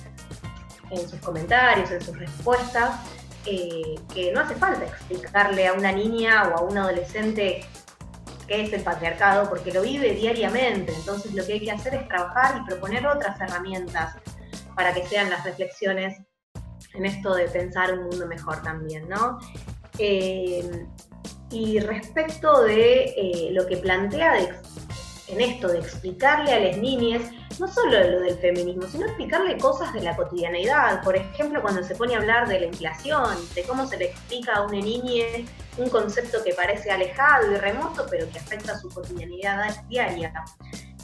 en 0.90 1.06
sus 1.06 1.20
comentarios, 1.20 1.90
en 1.90 2.00
sus 2.00 2.18
respuestas, 2.18 2.98
eh, 3.46 3.94
que 4.14 4.32
no 4.32 4.40
hace 4.40 4.54
falta 4.54 4.84
explicarle 4.84 5.66
a 5.66 5.72
una 5.72 5.92
niña 5.92 6.48
o 6.48 6.58
a 6.58 6.62
un 6.62 6.78
adolescente 6.78 7.64
qué 8.46 8.62
es 8.62 8.72
el 8.72 8.82
patriarcado, 8.82 9.48
porque 9.48 9.72
lo 9.72 9.82
vive 9.82 10.14
diariamente. 10.14 10.92
Entonces 10.94 11.34
lo 11.34 11.44
que 11.44 11.54
hay 11.54 11.60
que 11.60 11.70
hacer 11.70 11.94
es 11.94 12.08
trabajar 12.08 12.60
y 12.60 12.66
proponer 12.68 13.06
otras 13.06 13.40
herramientas 13.40 14.16
para 14.74 14.92
que 14.92 15.06
sean 15.06 15.30
las 15.30 15.44
reflexiones 15.44 16.20
en 16.94 17.06
esto 17.06 17.34
de 17.34 17.48
pensar 17.48 17.92
un 17.92 18.04
mundo 18.04 18.26
mejor 18.26 18.62
también, 18.62 19.08
¿no? 19.08 19.38
Eh, 19.98 20.86
y 21.50 21.80
respecto 21.80 22.62
de 22.62 23.04
eh, 23.16 23.48
lo 23.52 23.66
que 23.66 23.76
plantea 23.76 24.38
en 25.32 25.40
esto 25.40 25.68
de 25.68 25.78
explicarle 25.78 26.52
a 26.52 26.60
las 26.60 26.76
niñas, 26.76 27.22
no 27.58 27.66
solo 27.66 27.90
lo 27.90 28.20
del 28.20 28.38
feminismo, 28.38 28.82
sino 28.86 29.06
explicarle 29.06 29.56
cosas 29.58 29.92
de 29.92 30.02
la 30.02 30.14
cotidianeidad. 30.16 31.02
Por 31.02 31.16
ejemplo, 31.16 31.62
cuando 31.62 31.82
se 31.82 31.94
pone 31.94 32.14
a 32.14 32.18
hablar 32.18 32.48
de 32.48 32.60
la 32.60 32.66
inflación, 32.66 33.36
de 33.54 33.62
cómo 33.64 33.86
se 33.86 33.96
le 33.96 34.06
explica 34.06 34.54
a 34.54 34.62
una 34.62 34.78
niña 34.78 35.24
un 35.78 35.88
concepto 35.88 36.42
que 36.44 36.52
parece 36.52 36.90
alejado 36.90 37.50
y 37.52 37.56
remoto, 37.56 38.06
pero 38.10 38.28
que 38.30 38.38
afecta 38.38 38.72
a 38.72 38.78
su 38.78 38.88
cotidianidad 38.90 39.84
diaria. 39.88 40.32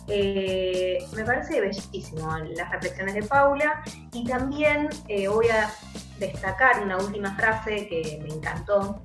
Eh, 0.09 0.99
me 1.15 1.25
parece 1.25 1.61
bellísimo 1.61 2.37
las 2.39 2.71
reflexiones 2.71 3.15
de 3.15 3.23
Paula 3.25 3.83
y 4.13 4.25
también 4.27 4.89
eh, 5.07 5.29
voy 5.29 5.49
a 5.49 5.71
destacar 6.19 6.83
una 6.83 6.97
última 6.97 7.37
frase 7.37 7.87
que 7.89 8.19
me 8.23 8.35
encantó, 8.35 9.03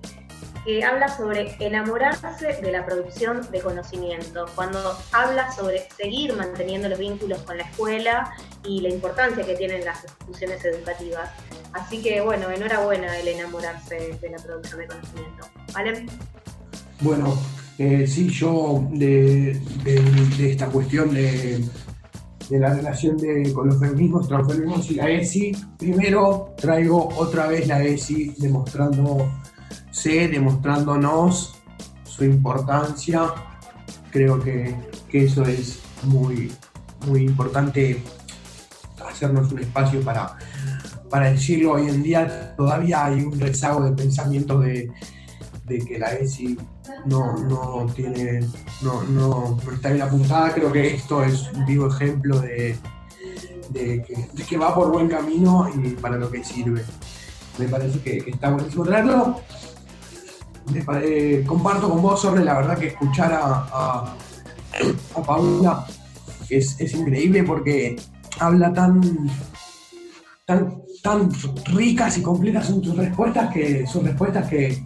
que 0.66 0.84
habla 0.84 1.08
sobre 1.08 1.56
enamorarse 1.60 2.62
de 2.62 2.72
la 2.72 2.86
producción 2.86 3.42
de 3.52 3.60
conocimiento, 3.60 4.46
cuando 4.56 4.98
habla 5.12 5.52
sobre 5.52 5.88
seguir 5.98 6.36
manteniendo 6.36 6.90
los 6.90 7.00
vínculos 7.00 7.40
con 7.44 7.58
la 7.58 7.64
escuela 7.64 8.32
y 8.66 8.82
la 8.82 8.90
importancia 8.90 9.46
que 9.46 9.56
tienen 9.56 9.84
las 9.84 10.04
instituciones 10.04 10.64
educativas. 10.66 11.30
Así 11.74 12.02
que 12.02 12.22
bueno, 12.22 12.50
enhorabuena 12.50 13.18
el 13.20 13.28
enamorarse 13.28 14.18
de 14.22 14.30
la 14.30 14.38
producción 14.38 14.80
de 14.80 14.88
conocimiento. 14.88 15.48
¿Vale? 15.74 16.06
Bueno, 17.02 17.38
eh, 17.78 18.06
sí, 18.08 18.30
yo 18.30 18.88
de, 18.92 19.60
esta 20.40 20.68
cuestión 20.68 21.14
de, 21.14 21.64
la 22.52 22.74
relación 22.74 23.18
con 23.54 23.68
los 23.68 23.80
feminismos, 23.80 24.28
transfeminismos 24.28 24.92
y 24.92 24.96
la 24.96 25.10
ESI, 25.10 25.52
primero 25.78 26.54
traigo 26.56 27.10
otra 27.18 27.48
vez 27.48 27.68
la 27.68 27.84
ESI 27.84 28.36
demostrando 28.38 29.28
sé, 29.94 30.28
demostrándonos 30.28 31.56
su 32.04 32.26
importancia. 32.26 33.32
Creo 34.12 34.42
que, 34.42 34.76
eso 35.12 35.44
es 35.44 35.80
muy, 36.04 36.52
muy 37.06 37.22
importante 37.22 38.02
hacernos 39.08 39.52
un 39.52 39.60
espacio 39.60 40.02
para, 40.02 40.36
para 41.10 41.30
decirlo. 41.32 41.74
Hoy 41.74 41.88
en 41.88 42.02
día 42.02 42.56
todavía 42.58 43.06
hay 43.06 43.22
un 43.22 43.40
rezago 43.40 43.84
de 43.84 43.92
pensamiento 43.92 44.60
de, 44.60 44.92
que 45.68 46.00
la 46.00 46.14
ESI 46.14 46.58
no, 47.06 47.86
tiene, 47.96 48.42
no, 48.82 49.04
no, 49.04 49.60
está 49.72 49.90
bien 49.90 50.02
apuntada. 50.02 50.52
Creo 50.54 50.72
que 50.72 50.96
esto 50.96 51.24
es 51.24 51.52
un 51.54 51.66
vivo 51.66 51.88
ejemplo 51.88 52.40
de, 52.40 52.76
que, 53.72 54.44
que, 54.50 54.58
va 54.58 54.74
por 54.74 54.92
buen 54.92 55.08
camino 55.08 55.70
y 55.76 55.90
para 55.90 56.18
lo 56.18 56.32
que 56.32 56.44
sirve. 56.44 56.84
Me 57.60 57.68
parece 57.68 58.00
que, 58.00 58.18
que 58.18 58.32
está 58.32 58.50
buenísimo 58.50 58.84
traerlo 58.84 59.40
comparto 61.46 61.90
con 61.90 62.02
vos, 62.02 62.22
sobre 62.22 62.44
la 62.44 62.56
verdad 62.56 62.78
que 62.78 62.88
escuchar 62.88 63.34
a, 63.34 64.16
a, 65.16 65.24
Paula 65.26 65.86
es, 66.50 66.80
increíble 66.94 67.44
porque 67.44 67.96
habla 68.40 68.74
tan, 68.74 69.02
tan, 70.46 70.82
tan 71.02 71.30
ricas 71.66 72.18
y 72.18 72.22
completas 72.22 72.68
son 72.68 72.84
sus 72.84 72.98
respuestas 72.98 73.54
que 73.54 73.86
son 73.86 74.06
respuestas 74.06 74.50
que 74.50 74.84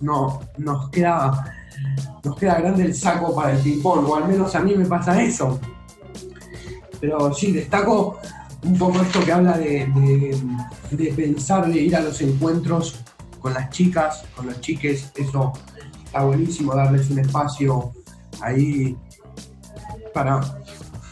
no, 0.00 0.40
nos 0.58 0.90
queda 0.90 1.54
nos 2.24 2.36
queda 2.36 2.60
grande 2.60 2.84
el 2.84 2.94
saco 2.94 3.34
para 3.34 3.52
el 3.52 3.58
ping-pong, 3.58 4.08
o 4.08 4.16
al 4.16 4.28
menos 4.28 4.54
a 4.54 4.60
mí 4.60 4.74
me 4.74 4.86
pasa 4.86 5.22
eso. 5.22 5.58
Pero 7.00 7.32
sí, 7.32 7.52
destaco 7.52 8.18
un 8.64 8.76
poco 8.76 9.00
esto 9.00 9.24
que 9.24 9.32
habla 9.32 9.56
de, 9.56 9.86
de 10.90 11.12
pensar, 11.12 11.68
de 11.68 11.80
ir 11.80 11.96
a 11.96 12.00
los 12.00 12.20
encuentros 12.20 12.96
con 13.40 13.54
las 13.54 13.70
chicas, 13.70 14.24
con 14.34 14.46
los 14.46 14.60
chiques, 14.60 15.10
eso 15.14 15.52
está 16.04 16.24
buenísimo, 16.24 16.74
darles 16.74 17.10
un 17.10 17.18
espacio 17.18 17.92
ahí 18.40 18.96
para, 20.12 20.40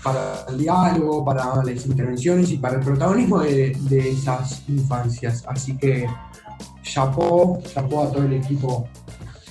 para 0.03 0.45
el 0.49 0.59
diálogo, 0.59 1.25
para 1.25 1.63
las 1.63 1.87
intervenciones 1.87 2.51
y 2.51 2.59
para 2.59 2.77
el 2.77 2.85
protagonismo 2.85 3.41
de, 3.41 4.11
esas 4.11 4.63
infancias. 4.69 5.45
Así 5.47 5.77
que 5.77 6.07
chapó, 6.83 7.61
chapó 7.73 8.05
a 8.05 8.11
todo 8.11 8.25
el 8.25 8.35
equipo 8.35 8.89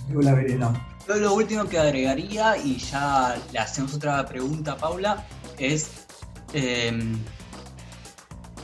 de 0.07 0.23
la 0.23 0.33
vereda. 0.33 0.73
Yo 1.07 1.15
lo 1.17 1.35
último 1.35 1.65
que 1.65 1.77
agregaría, 1.77 2.57
y 2.57 2.77
ya 2.77 3.37
le 3.51 3.59
hacemos 3.59 3.93
otra 3.93 4.25
pregunta 4.25 4.71
a 4.71 4.77
Paula, 4.77 5.23
es 5.59 5.91
em, 6.53 7.19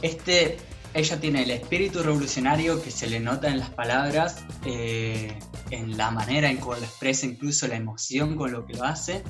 este, 0.02 0.58
ella 0.94 1.20
tiene 1.20 1.44
el 1.44 1.52
espíritu 1.52 2.04
revolucionario 2.04 2.82
que 2.82 2.92
se 2.92 3.08
le 3.08 3.20
nota 3.20 3.50
en 3.50 3.60
las 3.60 3.70
palabras, 3.70 4.44
eh, 4.66 5.38
en 5.70 5.98
la 5.98 6.12
manera 6.12 6.50
en 6.50 6.58
cómo 6.58 6.76
lo 6.76 6.84
expresa, 6.84 7.26
incluso 7.26 7.68
la 7.68 7.76
emoción 7.76 8.36
con 8.36 8.52
lo 8.52 8.66
que 8.66 8.74
lo 8.74 8.84
hace. 8.84 9.24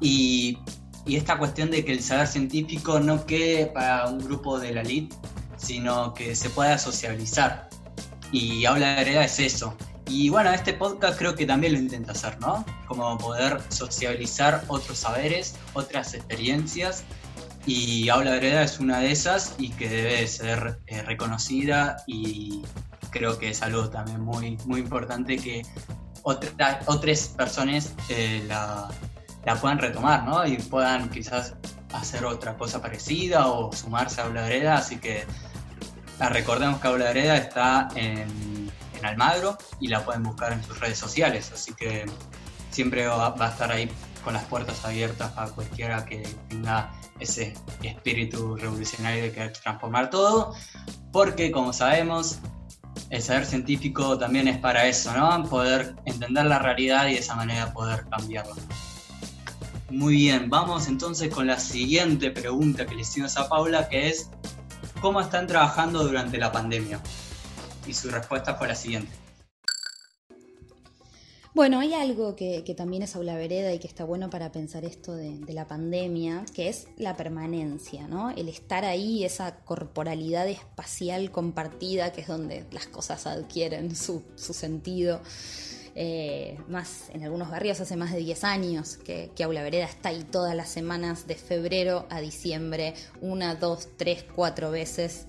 Y, 0.00 0.58
esta 1.06 1.38
cuestión 1.38 1.70
de 1.70 1.84
que 1.84 1.92
el 1.92 2.02
saber 2.02 2.26
científico 2.26 2.98
no 2.98 3.26
quede 3.26 3.66
para 3.66 4.08
un 4.08 4.18
grupo 4.18 4.58
de 4.58 4.74
la 4.74 4.80
elite, 4.80 5.14
sino 5.56 6.12
que 6.14 6.34
se 6.34 6.50
pueda 6.50 6.78
sociabilizar. 6.78 7.68
Y 8.32 8.64
Habla 8.64 8.96
de 8.96 9.02
Hereda 9.02 9.24
es 9.24 9.38
eso. 9.38 9.76
Y 10.08 10.30
bueno, 10.30 10.50
este 10.52 10.72
podcast 10.72 11.16
creo 11.16 11.36
que 11.36 11.46
también 11.46 11.74
lo 11.74 11.78
intenta 11.78 12.10
hacer, 12.10 12.40
¿no? 12.40 12.64
Como 12.88 13.16
poder 13.18 13.60
sociabilizar 13.68 14.64
otros 14.66 14.98
saberes, 14.98 15.54
otras 15.74 16.12
experiencias. 16.14 17.04
Y 17.66 18.08
Habla 18.08 18.32
de 18.32 18.36
Hereda 18.38 18.62
es 18.62 18.78
una 18.78 19.00
de 19.00 19.10
esas 19.10 19.56
y 19.58 19.70
que 19.70 19.88
debe 19.88 20.26
ser 20.28 20.78
eh, 20.86 21.02
reconocida 21.02 21.96
y 22.06 22.62
creo 23.10 23.38
que 23.38 23.50
es 23.50 23.62
algo 23.62 23.90
también 23.90 24.20
muy, 24.20 24.56
muy 24.66 24.80
importante 24.80 25.36
que 25.36 25.62
otras 26.22 27.28
personas 27.28 27.92
eh, 28.08 28.44
la, 28.46 28.88
la 29.44 29.54
puedan 29.56 29.78
retomar, 29.78 30.24
¿no? 30.24 30.46
Y 30.46 30.56
puedan 30.58 31.08
quizás 31.08 31.54
hacer 31.92 32.24
otra 32.24 32.56
cosa 32.56 32.80
parecida 32.80 33.46
o 33.46 33.72
sumarse 33.72 34.20
a 34.20 34.24
Habla 34.24 34.76
así 34.76 34.98
que 34.98 35.24
ah, 36.20 36.28
recordemos 36.28 36.80
que 36.80 36.88
Habla 36.88 37.12
está 37.12 37.88
en, 37.94 38.70
en, 38.98 39.06
Almagro 39.06 39.56
y 39.80 39.88
la 39.88 40.04
pueden 40.04 40.24
buscar 40.24 40.52
en 40.52 40.62
sus 40.64 40.80
redes 40.80 40.98
sociales, 40.98 41.52
así 41.52 41.72
que 41.74 42.06
siempre 42.70 43.06
va, 43.06 43.34
a 43.38 43.48
estar 43.48 43.70
ahí 43.70 43.90
con 44.24 44.34
las 44.34 44.44
puertas 44.44 44.84
abiertas 44.84 45.30
para 45.32 45.50
cualquiera 45.50 46.04
que 46.04 46.22
tenga 46.48 46.90
ese 47.20 47.54
espíritu 47.82 48.56
revolucionario 48.56 49.24
de 49.24 49.32
querer 49.32 49.52
transformar 49.52 50.10
todo, 50.10 50.54
porque 51.12 51.50
como 51.50 51.72
sabemos, 51.72 52.38
el 53.10 53.22
saber 53.22 53.46
científico 53.46 54.18
también 54.18 54.48
es 54.48 54.58
para 54.58 54.86
eso, 54.86 55.12
¿no? 55.16 55.44
Poder 55.48 55.94
entender 56.04 56.46
la 56.46 56.58
realidad 56.58 57.06
y 57.08 57.12
de 57.12 57.18
esa 57.18 57.34
manera 57.34 57.72
poder 57.72 58.06
cambiarla. 58.08 58.54
Muy 59.90 60.16
bien, 60.16 60.50
vamos 60.50 60.88
entonces 60.88 61.32
con 61.32 61.46
la 61.46 61.58
siguiente 61.60 62.30
pregunta 62.30 62.86
que 62.86 62.94
le 62.94 63.02
hicimos 63.02 63.36
a 63.36 63.48
Paula, 63.48 63.88
que 63.88 64.08
es, 64.08 64.30
¿cómo 65.00 65.20
están 65.20 65.46
trabajando 65.46 66.02
durante 66.02 66.38
la 66.38 66.50
pandemia? 66.50 67.00
Y 67.86 67.94
su 67.94 68.10
respuesta 68.10 68.56
fue 68.56 68.66
la 68.66 68.74
siguiente. 68.74 69.25
Bueno, 71.56 71.80
hay 71.80 71.94
algo 71.94 72.36
que, 72.36 72.62
también 72.76 73.02
es 73.02 73.16
aula 73.16 73.34
vereda 73.34 73.72
y 73.72 73.78
que 73.78 73.86
está 73.86 74.04
bueno 74.04 74.28
para 74.28 74.52
pensar 74.52 74.84
esto 74.84 75.16
de, 75.16 75.40
la 75.48 75.66
pandemia, 75.66 76.44
que 76.54 76.68
es 76.68 76.86
la 76.98 77.16
permanencia, 77.16 78.06
¿no? 78.08 78.28
El 78.28 78.50
estar 78.50 78.84
ahí, 78.84 79.24
esa 79.24 79.56
corporalidad 79.64 80.46
espacial 80.50 81.30
compartida, 81.30 82.12
que 82.12 82.20
es 82.20 82.26
donde 82.26 82.66
las 82.72 82.88
cosas 82.88 83.26
adquieren 83.26 83.96
su, 83.96 84.22
su 84.34 84.52
sentido. 84.52 85.22
Eh, 85.94 86.58
más 86.68 87.08
en 87.14 87.24
algunos 87.24 87.48
barrios 87.48 87.80
hace 87.80 87.96
más 87.96 88.12
de 88.12 88.18
10 88.18 88.44
años 88.44 88.98
que, 88.98 89.32
Aula 89.42 89.62
Vereda 89.62 89.86
está 89.86 90.10
ahí 90.10 90.24
todas 90.30 90.54
las 90.54 90.68
semanas 90.68 91.26
de 91.26 91.36
febrero 91.36 92.04
a 92.10 92.20
diciembre, 92.20 92.92
una, 93.22 93.54
dos, 93.54 93.88
tres, 93.96 94.26
cuatro 94.34 94.70
veces. 94.70 95.24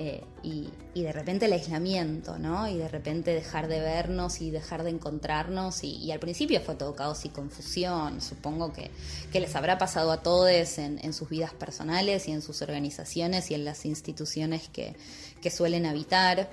Eh, 0.00 0.22
y, 0.44 0.70
de 0.94 1.12
repente 1.12 1.46
el 1.46 1.52
aislamiento, 1.52 2.38
¿no? 2.38 2.68
Y 2.68 2.76
de 2.76 2.88
repente 2.88 3.34
dejar 3.34 3.66
de 3.66 3.80
vernos 3.80 4.40
y 4.40 4.50
dejar 4.50 4.84
de 4.84 4.90
encontrarnos. 4.90 5.82
Y, 5.82 6.12
al 6.12 6.20
principio 6.20 6.60
fue 6.60 6.76
todo 6.76 6.94
caos 6.94 7.24
y 7.24 7.30
confusión. 7.30 8.20
Supongo 8.20 8.72
que, 8.72 8.92
les 9.32 9.56
habrá 9.56 9.76
pasado 9.76 10.12
a 10.12 10.22
todos 10.22 10.78
en, 10.78 11.12
sus 11.12 11.28
vidas 11.28 11.52
personales 11.52 12.28
y 12.28 12.32
en 12.32 12.42
sus 12.42 12.62
organizaciones 12.62 13.50
y 13.50 13.54
en 13.54 13.64
las 13.64 13.84
instituciones 13.84 14.68
que, 14.68 14.94
suelen 15.50 15.84
habitar. 15.84 16.48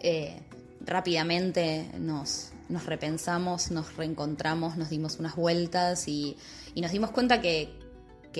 Eh, 0.00 0.40
rápidamente 0.80 1.90
nos, 1.98 2.52
nos 2.70 2.86
repensamos, 2.86 3.70
nos 3.70 3.96
reencontramos, 3.96 4.78
nos 4.78 4.88
dimos 4.88 5.18
unas 5.18 5.36
vueltas 5.36 6.08
y, 6.08 6.38
nos 6.74 6.90
dimos 6.90 7.10
cuenta 7.10 7.42
que, 7.42 7.84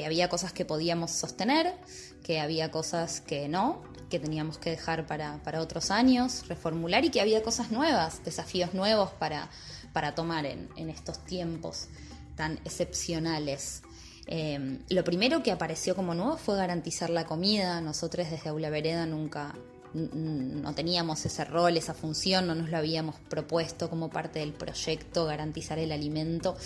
había 0.05 0.29
cosas 0.29 0.53
que 0.53 0.67
podíamos 0.67 1.11
sostener, 1.11 1.75
que 2.23 2.39
había 2.39 2.71
cosas 2.71 3.23
que 3.23 3.49
no, 3.49 3.83
que 4.11 4.19
teníamos 4.19 4.59
que 4.59 4.71
dejar 4.71 5.07
para, 5.07 5.61
otros 5.61 5.91
años, 5.91 6.47
reformular 6.49 7.05
y 7.05 7.11
que 7.11 7.21
había 7.21 7.43
cosas 7.43 7.71
nuevas, 7.71 8.25
desafíos 8.25 8.75
nuevos 8.75 9.11
para, 9.11 9.49
para 9.93 10.15
tomar 10.15 10.47
en, 10.47 10.69
estos 10.91 11.25
tiempos 11.25 11.89
tan 12.37 12.55
excepcionales. 12.65 13.83
Eh, 14.27 14.81
lo 14.89 15.05
primero 15.05 15.43
que 15.43 15.53
apareció 15.53 15.95
como 15.95 16.15
nuevo 16.15 16.37
fue 16.37 16.57
garantizar 16.57 17.11
la 17.11 17.27
comida. 17.27 17.81
Nosotros 17.81 18.29
desde 18.31 18.49
Aula 18.49 18.71
Vereda 18.71 19.07
nunca, 19.07 19.55
no 19.95 20.75
teníamos 20.75 21.25
ese 21.25 21.45
rol, 21.45 21.77
esa 21.77 21.95
función, 21.95 22.47
no 22.47 22.55
nos 22.55 22.71
lo 22.71 22.77
habíamos 22.77 23.17
propuesto 23.29 23.89
como 23.89 24.11
parte 24.11 24.41
del 24.41 24.53
proyecto, 24.53 25.27
garantizar 25.27 25.79
el 25.79 25.93
alimento 25.93 26.57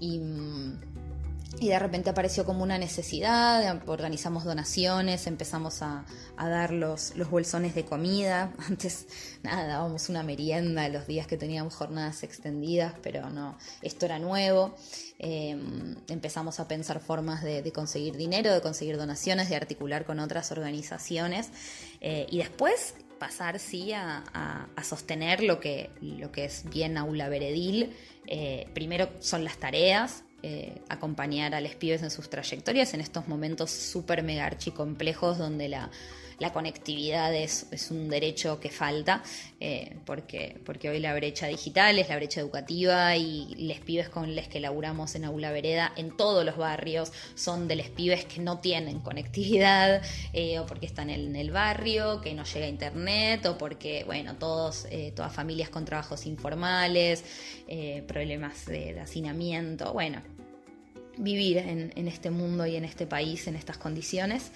y, 0.00 0.20
de 1.58 1.78
repente 1.78 2.10
apareció 2.10 2.44
como 2.44 2.62
una 2.62 2.78
necesidad, 2.78 3.82
organizamos 3.86 4.44
donaciones, 4.44 5.26
empezamos 5.26 5.82
a, 5.82 6.04
dar 6.36 6.72
los, 6.72 7.16
los, 7.16 7.28
bolsones 7.30 7.74
de 7.74 7.84
comida, 7.84 8.52
antes 8.68 9.06
nada, 9.42 9.66
dábamos 9.66 10.08
una 10.08 10.22
merienda 10.22 10.88
los 10.88 11.06
días 11.06 11.26
que 11.26 11.36
teníamos 11.36 11.74
jornadas 11.74 12.22
extendidas, 12.22 12.94
pero 13.02 13.30
no, 13.30 13.58
esto 13.82 14.06
era 14.06 14.18
nuevo. 14.18 14.74
Em, 15.18 15.96
empezamos 16.08 16.60
a 16.60 16.68
pensar 16.68 17.00
formas 17.00 17.42
de, 17.42 17.70
conseguir 17.72 18.16
dinero, 18.16 18.54
de 18.54 18.62
conseguir 18.62 18.96
donaciones, 18.96 19.50
de 19.50 19.56
articular 19.56 20.06
con 20.06 20.18
otras 20.18 20.50
organizaciones 20.52 21.50
eh, 22.00 22.26
y 22.30 22.38
después 22.38 22.94
pasar 23.18 23.58
sí 23.58 23.92
a, 23.92 24.24
sostener 24.82 25.42
lo 25.42 25.60
que, 25.60 25.90
lo 26.00 26.32
que 26.32 26.46
es 26.46 26.64
bien 26.70 26.96
aula 26.96 27.28
veredil. 27.28 27.94
Eh, 28.26 28.66
primero 28.72 29.10
son 29.18 29.44
las 29.44 29.58
tareas, 29.58 30.24
eh, 30.42 30.80
acompañar 30.88 31.54
a 31.54 31.60
los 31.60 31.74
pibes 31.74 32.02
en 32.02 32.10
sus 32.10 32.30
trayectorias 32.30 32.94
en 32.94 33.00
estos 33.00 33.28
momentos 33.28 33.70
súper 33.70 34.22
mega 34.22 34.46
archicomplejos 34.46 35.38
donde 35.38 35.68
la, 35.68 35.90
la 36.40 36.52
conectividad 36.54 37.34
es, 37.34 37.66
un 37.90 38.08
derecho 38.08 38.58
que 38.60 38.70
falta, 38.70 39.22
eh, 39.60 39.96
porque, 40.06 40.58
porque 40.64 40.88
hoy 40.88 40.98
la 40.98 41.14
brecha 41.14 41.46
digital 41.46 41.98
es 41.98 42.08
la 42.08 42.16
brecha 42.16 42.40
educativa 42.40 43.14
y 43.16 43.54
les 43.56 43.80
pibes 43.80 44.08
con 44.08 44.34
los 44.34 44.48
que 44.48 44.58
laburamos 44.58 45.14
en 45.14 45.26
Aula 45.26 45.52
Vereda 45.52 45.92
en 45.96 46.16
todos 46.16 46.44
los 46.44 46.56
barrios 46.56 47.12
son 47.34 47.68
de 47.68 47.76
les 47.76 47.90
pibes 47.90 48.24
que 48.24 48.40
no 48.40 48.58
tienen 48.58 49.00
conectividad 49.00 50.02
eh, 50.32 50.58
o 50.58 50.66
porque 50.66 50.86
están 50.86 51.10
en 51.10 51.36
el 51.36 51.50
barrio, 51.50 52.22
que 52.22 52.32
no 52.32 52.44
llega 52.44 52.66
internet 52.66 53.44
o 53.44 53.58
porque, 53.58 54.04
bueno, 54.04 54.36
todos, 54.36 54.86
eh, 54.90 55.12
todas 55.14 55.34
familias 55.34 55.68
con 55.68 55.84
trabajos 55.84 56.24
informales, 56.26 57.22
problemas 58.06 58.66
de, 58.66 58.98
hacinamiento, 58.98 59.92
bueno, 59.92 60.22
vivir 61.18 61.58
en, 61.58 62.08
este 62.08 62.30
mundo 62.30 62.66
y 62.66 62.76
en 62.76 62.84
este 62.84 63.06
país 63.06 63.46
en 63.46 63.56
estas 63.56 63.76
condiciones. 63.76 64.50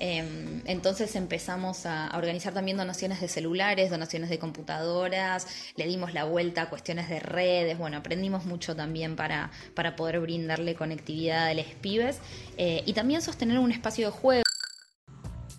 Em, 0.00 0.62
entonces 0.64 1.14
empezamos 1.16 1.86
a, 1.86 2.10
organizar 2.16 2.52
también 2.52 2.76
donaciones 2.76 3.20
de 3.20 3.28
celulares, 3.28 3.90
donaciones 3.90 4.28
de 4.28 4.38
computadoras, 4.38 5.46
le 5.76 5.86
dimos 5.86 6.14
la 6.14 6.24
vuelta 6.24 6.62
a 6.62 6.70
cuestiones 6.70 7.08
de 7.08 7.20
redes, 7.20 7.78
bueno, 7.78 7.96
aprendimos 7.98 8.44
mucho 8.44 8.74
también 8.74 9.16
para, 9.16 9.50
para 9.74 9.96
poder 9.96 10.20
brindarle 10.20 10.74
conectividad 10.74 11.46
a 11.46 11.54
los 11.54 11.66
pibes 11.80 12.18
eh, 12.56 12.82
y 12.86 12.92
también 12.92 13.22
sostener 13.22 13.58
un 13.58 13.72
espacio 13.72 14.06
de 14.06 14.12
juego. 14.12 14.42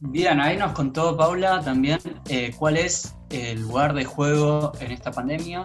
Bien, 0.01 0.39
ahí 0.39 0.57
nos 0.57 0.73
contó 0.73 1.15
Paula 1.15 1.61
también 1.61 1.99
eh, 2.27 2.53
cuál 2.57 2.77
es 2.77 3.15
el 3.29 3.61
lugar 3.61 3.93
de 3.93 4.03
juego 4.03 4.73
en 4.79 4.91
esta 4.91 5.11
pandemia, 5.11 5.63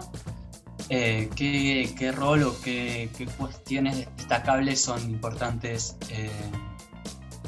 eh, 0.89 1.29
qué, 1.35 2.11
rol 2.11 2.43
o 2.43 2.55
qué, 2.61 3.09
cuestiones 3.37 4.07
destacables 4.17 4.81
son 4.81 5.01
importantes 5.09 5.97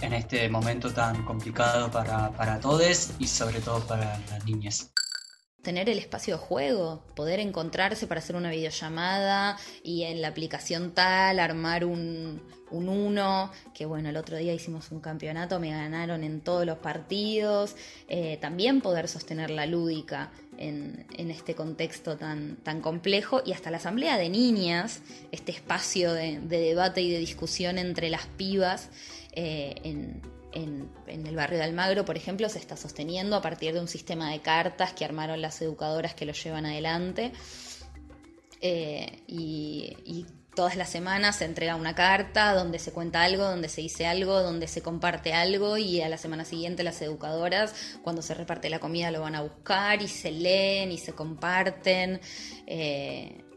en 0.04 0.14
este 0.14 0.50
momento 0.50 0.94
tan 0.94 1.24
complicado 1.24 1.90
para, 1.90 2.32
para 2.32 2.60
todos 2.60 3.12
y 3.20 3.28
sobre 3.28 3.62
todo 3.62 3.80
para 3.88 4.20
las 4.30 4.46
niñas. 4.46 4.92
Tener 5.62 5.90
el 5.90 5.98
espacio 5.98 6.36
de 6.36 6.42
juego, 6.42 7.06
poder 7.16 7.40
encontrarse 7.40 8.06
para 8.06 8.20
hacer 8.20 8.36
una 8.36 8.52
videollamada 8.52 9.58
y 9.82 10.04
en 10.04 10.22
la 10.22 10.28
aplicación 10.28 10.94
tal 10.94 11.40
armar 11.40 11.86
un, 11.86 12.42
un 12.70 12.90
uno, 12.90 13.50
que 13.74 13.86
bueno, 13.86 14.10
el 14.10 14.18
otro 14.18 14.36
día 14.36 14.54
hicimos 14.54 14.92
un 14.92 15.00
campeonato, 15.00 15.62
me 15.62 15.70
ganaron 15.70 16.26
en 16.26 16.42
todos 16.42 16.66
los 16.66 16.80
partidos, 16.80 17.78
eh, 18.10 18.38
también 18.42 18.82
poder 18.82 19.08
sostener 19.08 19.52
la 19.52 19.66
lúdica 19.66 20.32
en, 20.58 21.06
este 21.18 21.56
contexto 21.56 22.18
tan, 22.18 22.58
tan 22.58 22.82
complejo 22.82 23.42
y 23.46 23.54
hasta 23.54 23.72
la 23.72 23.78
asamblea 23.78 24.18
de 24.18 24.30
niñas, 24.30 25.02
este 25.32 25.54
espacio 25.54 26.12
de, 26.12 26.42
de 26.42 26.60
debate 26.60 27.02
y 27.02 27.10
de 27.10 27.20
discusión 27.20 27.78
entre 27.78 28.10
las 28.10 28.26
pibas 28.26 28.90
eh, 29.36 29.76
en, 29.84 30.22
el 31.08 31.36
barrio 31.36 31.58
de 31.58 31.64
Almagro, 31.64 32.06
por 32.06 32.16
ejemplo, 32.16 32.48
se 32.48 32.60
está 32.60 32.78
sosteniendo 32.78 33.36
a 33.36 33.42
partir 33.42 33.74
de 33.74 33.80
un 33.80 33.88
sistema 33.88 34.32
de 34.32 34.42
cartas 34.42 34.94
que 34.94 35.04
armaron 35.04 35.42
las 35.42 35.62
educadoras 35.62 36.14
que 36.14 36.26
lo 36.26 36.34
llevan 36.34 36.66
adelante. 36.66 37.32
y, 38.62 40.26
todas 40.56 40.76
las 40.76 40.90
semanas 40.90 41.38
se 41.38 41.46
entrega 41.46 41.76
una 41.76 41.96
carta 41.96 42.54
donde 42.54 42.78
se 42.78 42.92
cuenta 42.92 43.24
algo, 43.24 43.44
donde 43.44 43.70
se 43.70 43.82
dice 43.82 44.06
algo, 44.06 44.40
donde 44.42 44.68
se 44.68 44.84
comparte 44.84 45.34
algo 45.34 45.78
y 45.78 46.02
a 46.02 46.10
la 46.10 46.20
semana 46.20 46.46
siguiente 46.46 46.84
las 46.84 47.02
educadoras 47.02 47.74
cuando 48.04 48.22
se 48.22 48.36
reparte 48.36 48.70
la 48.70 48.78
comida 48.78 49.10
lo 49.10 49.22
van 49.22 49.34
a 49.34 49.42
buscar 49.42 50.04
y 50.04 50.08
se 50.08 50.32
leen 50.32 50.92
y 50.92 51.00
se 51.00 51.14
comparten 51.14 52.22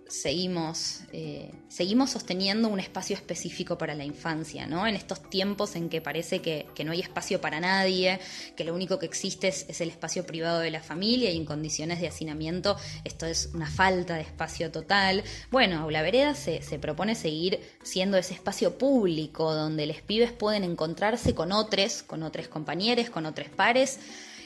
seguimos, 0.09 1.01
eh, 1.13 1.51
seguimos 1.69 2.11
sosteniendo 2.11 2.69
un 2.69 2.79
espacio 2.79 3.17
específico 3.17 3.77
para 3.77 3.95
la 3.95 4.05
infancia, 4.05 4.67
¿no? 4.67 4.87
En 4.87 4.95
estos 4.95 5.29
tiempos 5.29 5.75
en 5.75 5.89
que 5.89 6.01
parece 6.01 6.41
que, 6.41 6.67
no 6.85 6.93
hay 6.93 7.01
espacio 7.01 7.41
para 7.41 7.59
nadie, 7.59 8.21
que 8.57 8.65
lo 8.65 8.75
único 8.75 8.99
que 8.99 9.07
existe 9.07 9.49
es, 9.49 9.81
el 9.81 9.89
espacio 9.89 10.25
privado 10.25 10.61
de 10.61 10.71
la 10.71 10.81
familia 10.81 11.31
y 11.31 11.37
en 11.37 11.45
condiciones 11.45 12.01
de 12.01 12.07
hacinamiento 12.07 12.77
esto 13.05 13.27
es 13.27 13.51
una 13.55 13.69
falta 13.69 14.15
de 14.15 14.23
espacio 14.23 14.71
total. 14.71 15.25
Bueno, 15.51 15.81
Aula 15.81 16.03
Vereda 16.03 16.35
se, 16.35 16.61
propone 16.79 17.15
seguir 17.15 17.61
siendo 17.83 18.17
ese 18.17 18.35
espacio 18.35 18.79
público 18.79 19.53
donde 19.55 19.87
los 19.87 20.01
pibes 20.03 20.31
pueden 20.31 20.63
encontrarse 20.63 21.35
con 21.35 21.51
otros, 21.51 22.03
con 22.05 22.23
otros 22.23 22.47
compañeros, 22.47 23.11
con 23.11 23.27
otros 23.27 23.49
pares, 23.49 23.99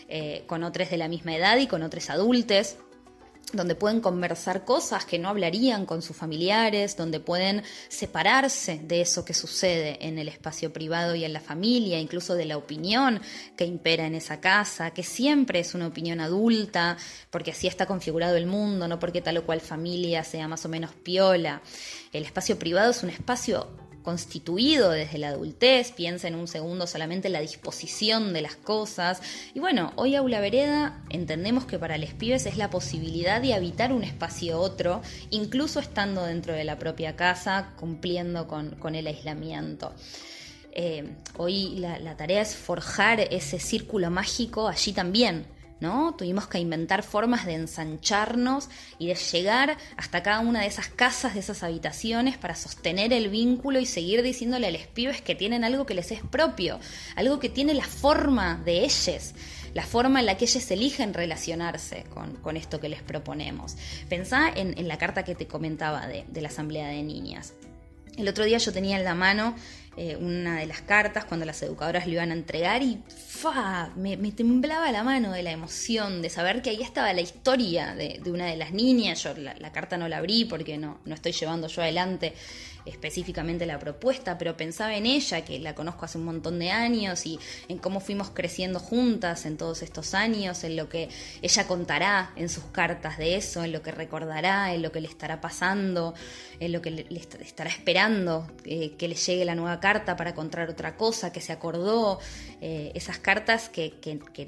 eh, 0.08 0.44
con 0.46 0.64
otros 0.64 0.90
de 0.90 0.96
la 0.96 1.08
misma 1.08 1.36
edad 1.36 1.58
y 1.58 1.66
con 1.66 1.82
otros 1.82 2.08
adultos 2.08 2.76
donde 3.52 3.74
pueden 3.74 4.00
conversar 4.00 4.64
cosas 4.64 5.04
que 5.04 5.18
no 5.18 5.28
hablarían 5.28 5.86
con 5.86 6.02
sus 6.02 6.16
familiares, 6.16 6.96
donde 6.96 7.20
pueden 7.20 7.62
separarse 7.88 8.80
de 8.82 9.00
eso 9.00 9.24
que 9.24 9.34
sucede 9.34 9.98
en 10.06 10.18
el 10.18 10.28
espacio 10.28 10.72
privado 10.72 11.14
y 11.14 11.24
en 11.24 11.32
la 11.32 11.40
familia, 11.40 11.98
incluso 11.98 12.34
de 12.34 12.44
la 12.44 12.56
opinión 12.56 13.20
que 13.56 13.64
impera 13.64 14.06
en 14.06 14.14
esa 14.14 14.40
casa, 14.40 14.90
que 14.92 15.02
siempre 15.02 15.60
es 15.60 15.74
una 15.74 15.86
opinión 15.86 16.20
adulta, 16.20 16.96
porque 17.30 17.50
así 17.50 17.66
está 17.66 17.86
configurado 17.86 18.36
el 18.36 18.46
mundo, 18.46 18.88
no 18.88 18.98
porque 18.98 19.22
tal 19.22 19.38
o 19.38 19.46
cual 19.46 19.60
familia 19.60 20.24
sea 20.24 20.48
más 20.48 20.64
o 20.64 20.68
menos 20.68 20.92
piola. 20.92 21.62
El 22.12 22.24
espacio 22.24 22.58
privado 22.58 22.90
es 22.90 23.02
un 23.02 23.10
espacio 23.10 23.68
constituido 24.02 24.90
desde 24.90 25.18
la 25.18 25.28
adultez, 25.28 25.92
piensa 25.92 26.28
en 26.28 26.34
un 26.34 26.48
segundo 26.48 26.86
solamente 26.86 27.28
la 27.28 27.40
disposición 27.40 28.32
de 28.32 28.42
las 28.42 28.56
cosas. 28.56 29.20
Y 29.54 29.60
bueno, 29.60 29.92
hoy 29.96 30.14
Aula 30.14 30.40
Vereda 30.40 31.02
entendemos 31.10 31.64
que 31.64 31.78
para 31.78 31.98
los 31.98 32.10
pibes 32.14 32.46
es 32.46 32.56
la 32.56 32.70
posibilidad 32.70 33.40
de 33.40 33.54
habitar 33.54 33.92
un 33.92 34.04
espacio 34.04 34.58
otro, 34.60 35.02
incluso 35.30 35.80
estando 35.80 36.24
dentro 36.24 36.54
de 36.54 36.64
la 36.64 36.78
propia 36.78 37.16
casa, 37.16 37.74
cumpliendo 37.78 38.48
con, 38.48 38.94
el 38.94 39.06
aislamiento. 39.06 39.92
Eh, 40.72 41.04
hoy 41.36 41.76
la 41.76 42.16
tarea 42.16 42.42
es 42.42 42.54
forjar 42.54 43.20
ese 43.20 43.58
círculo 43.58 44.10
mágico 44.10 44.68
allí 44.68 44.92
también 44.92 45.46
¿no? 45.80 46.14
Tuvimos 46.14 46.46
que 46.46 46.58
inventar 46.58 47.02
formas 47.02 47.46
de 47.46 47.54
ensancharnos 47.54 48.68
y 48.98 49.08
de 49.08 49.14
llegar 49.14 49.76
hasta 49.96 50.22
cada 50.22 50.40
una 50.40 50.60
de 50.60 50.66
esas 50.66 50.88
casas, 50.88 51.34
de 51.34 51.40
esas 51.40 51.62
habitaciones, 51.62 52.38
para 52.38 52.54
sostener 52.54 53.12
el 53.12 53.28
vínculo 53.28 53.80
y 53.80 53.86
seguir 53.86 54.22
diciéndole 54.22 54.66
a 54.66 54.70
los 54.70 54.86
pibes 54.86 55.22
que 55.22 55.34
tienen 55.34 55.64
algo 55.64 55.86
que 55.86 55.94
les 55.94 56.12
es 56.12 56.20
propio, 56.22 56.78
algo 57.16 57.38
que 57.38 57.48
tiene 57.48 57.74
la 57.74 57.84
forma 57.84 58.56
de 58.64 58.84
ellos 58.84 59.34
la 59.74 59.84
forma 59.84 60.20
en 60.20 60.26
la 60.26 60.36
que 60.36 60.46
ellos 60.46 60.70
eligen 60.70 61.14
relacionarse 61.14 62.04
con, 62.42 62.56
esto 62.56 62.80
que 62.80 62.88
les 62.88 63.02
proponemos. 63.02 63.76
Pensá 64.08 64.50
en, 64.54 64.88
la 64.88 64.98
carta 64.98 65.22
que 65.22 65.34
te 65.34 65.46
comentaba 65.46 66.06
de, 66.06 66.24
de 66.28 66.40
la 66.40 66.48
Asamblea 66.48 66.88
de 66.88 67.02
Niñas. 67.02 67.54
El 68.16 68.28
otro 68.28 68.44
día 68.44 68.58
yo 68.58 68.72
tenía 68.72 68.98
en 68.98 69.04
la 69.04 69.14
mano 69.14 69.54
eh, 69.96 70.16
una 70.16 70.58
de 70.58 70.66
las 70.66 70.82
cartas 70.82 71.24
cuando 71.24 71.44
las 71.44 71.60
educadoras 71.62 72.06
lo 72.06 72.12
iban 72.12 72.30
a 72.30 72.34
entregar 72.34 72.82
y 72.82 73.02
¡fa! 73.08 73.90
Me, 73.96 74.16
temblaba 74.32 74.90
la 74.92 75.02
mano 75.02 75.32
de 75.32 75.42
la 75.42 75.50
emoción, 75.50 76.22
de 76.22 76.30
saber 76.30 76.62
que 76.62 76.70
ahí 76.70 76.80
estaba 76.80 77.12
la 77.12 77.20
historia 77.20 77.94
de, 77.94 78.20
una 78.26 78.46
de 78.46 78.56
las 78.56 78.72
niñas. 78.72 79.22
Yo 79.24 79.34
la, 79.34 79.54
la, 79.58 79.72
carta 79.72 79.98
no 79.98 80.08
la 80.08 80.18
abrí 80.18 80.44
porque 80.44 80.78
no, 80.78 81.00
no 81.04 81.14
estoy 81.14 81.32
llevando 81.32 81.66
yo 81.66 81.82
adelante 81.82 82.34
específicamente 82.86 83.66
la 83.66 83.78
propuesta, 83.78 84.38
pero 84.38 84.56
pensaba 84.56 84.94
en 84.94 85.06
ella, 85.06 85.44
que 85.44 85.58
la 85.58 85.74
conozco 85.74 86.04
hace 86.04 86.18
un 86.18 86.24
montón 86.24 86.58
de 86.58 86.70
años, 86.70 87.26
y 87.26 87.38
en 87.68 87.78
cómo 87.78 88.00
fuimos 88.00 88.30
creciendo 88.30 88.78
juntas 88.78 89.46
en 89.46 89.56
todos 89.56 89.82
estos 89.82 90.14
años, 90.14 90.64
en 90.64 90.76
lo 90.76 90.88
que 90.88 91.08
ella 91.42 91.66
contará 91.66 92.32
en 92.36 92.48
sus 92.48 92.64
cartas 92.64 93.18
de 93.18 93.36
eso, 93.36 93.64
en 93.64 93.72
lo 93.72 93.82
que 93.82 93.92
recordará, 93.92 94.74
en 94.74 94.82
lo 94.82 94.92
que 94.92 95.00
le 95.00 95.08
estará 95.08 95.40
pasando, 95.40 96.14
en 96.58 96.72
lo 96.72 96.82
que 96.82 96.90
le, 96.90 97.06
estará 97.40 97.70
esperando 97.70 98.50
eh, 98.64 98.96
que 98.96 99.08
le 99.08 99.14
llegue 99.14 99.44
la 99.44 99.54
nueva 99.54 99.80
carta 99.80 100.16
para 100.16 100.34
contar 100.34 100.68
otra 100.68 100.96
cosa, 100.96 101.32
que 101.32 101.40
se 101.40 101.52
acordó, 101.52 102.18
eh, 102.60 102.92
esas 102.94 103.18
cartas 103.18 103.68
que, 103.68 103.90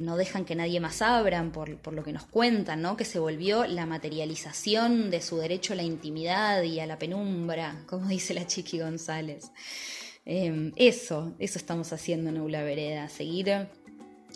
no 0.01 0.16
dejan 0.16 0.45
que 0.45 0.55
nadie 0.55 0.81
más 0.81 1.03
abran 1.03 1.53
por, 1.53 1.77
por 1.79 1.92
lo 1.95 2.03
que 2.03 2.12
nos 2.12 2.25
cuentan, 2.25 2.83
¿no? 2.83 2.97
que 2.97 3.05
se 3.05 3.18
volvió 3.18 3.66
la 3.66 3.87
materialización 3.87 5.11
de 5.11 5.21
su 5.21 5.38
derecho 5.38 5.73
a 5.73 5.77
la 5.77 5.83
intimidad 5.83 6.62
y 6.62 6.81
a 6.81 6.87
la 6.87 6.99
penumbra, 6.99 7.83
como 7.87 8.09
dice 8.09 8.21
dice 8.22 8.35
la 8.35 8.46
Chiqui 8.46 8.78
González. 8.78 9.50
Em, 10.24 10.72
eso, 10.76 11.35
eso 11.40 11.58
estamos 11.58 11.92
haciendo 11.92 12.30
en 12.30 12.37
Aula 12.37 12.62
Vereda, 12.62 13.08
seguir, 13.08 13.66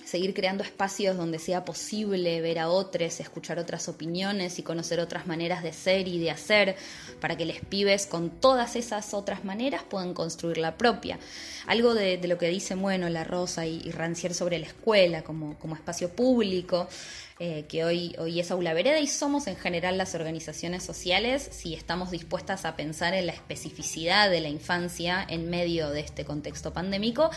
seguir 0.07 0.35
creando 0.35 0.63
espacios 0.63 1.17
donde 1.17 1.41
sea 1.41 1.65
posible 1.65 2.41
ver 2.41 2.61
a 2.61 2.69
otros, 2.69 3.19
escuchar 3.19 3.59
otras 3.59 3.89
opiniones 3.89 4.59
y 4.59 4.63
conocer 4.63 5.01
otras 5.01 5.27
maneras 5.27 5.65
de 5.65 5.73
ser 5.73 6.07
y 6.07 6.19
de 6.19 6.31
hacer, 6.31 6.77
para 7.21 7.37
que 7.37 7.45
los 7.45 7.59
pibes 7.69 8.07
con 8.07 8.31
todas 8.31 8.77
esas 8.77 9.13
otras 9.15 9.45
maneras 9.45 9.83
puedan 9.83 10.15
construir 10.15 10.59
la 10.59 10.77
propia. 10.77 11.19
Algo 11.67 11.93
de, 11.95 12.21
lo 12.27 12.39
que 12.39 12.49
dice, 12.49 12.77
bueno, 12.77 13.09
La 13.09 13.25
Rosa 13.25 13.67
y, 13.67 13.83
y 13.85 13.91
Rancier 13.91 14.33
sobre 14.33 14.61
la 14.61 14.67
escuela 14.67 15.23
como, 15.23 15.59
como 15.59 15.75
espacio 15.75 16.11
público, 16.11 16.89
eh, 17.39 17.67
que 17.69 17.85
hoy, 17.85 18.17
hoy 18.19 18.41
es 18.41 18.51
Aula 18.51 18.73
Vereda 18.73 18.99
y 18.99 19.07
somos 19.07 19.47
en 19.47 19.57
general 19.57 19.99
las 19.99 20.15
organizaciones 20.15 20.83
sociales 20.83 21.47
si 21.53 21.75
estamos 21.75 22.11
dispuestas 22.11 22.65
a 22.65 22.77
pensar 22.77 23.13
en 23.13 23.27
la 23.27 23.33
especificidad 23.33 24.31
de 24.31 24.41
la 24.41 24.49
infancia 24.49 25.23
en 25.29 25.51
medio 25.51 25.91
de 25.91 26.01
este 26.01 26.25
contexto 26.25 26.73
pandémico, 26.73 27.29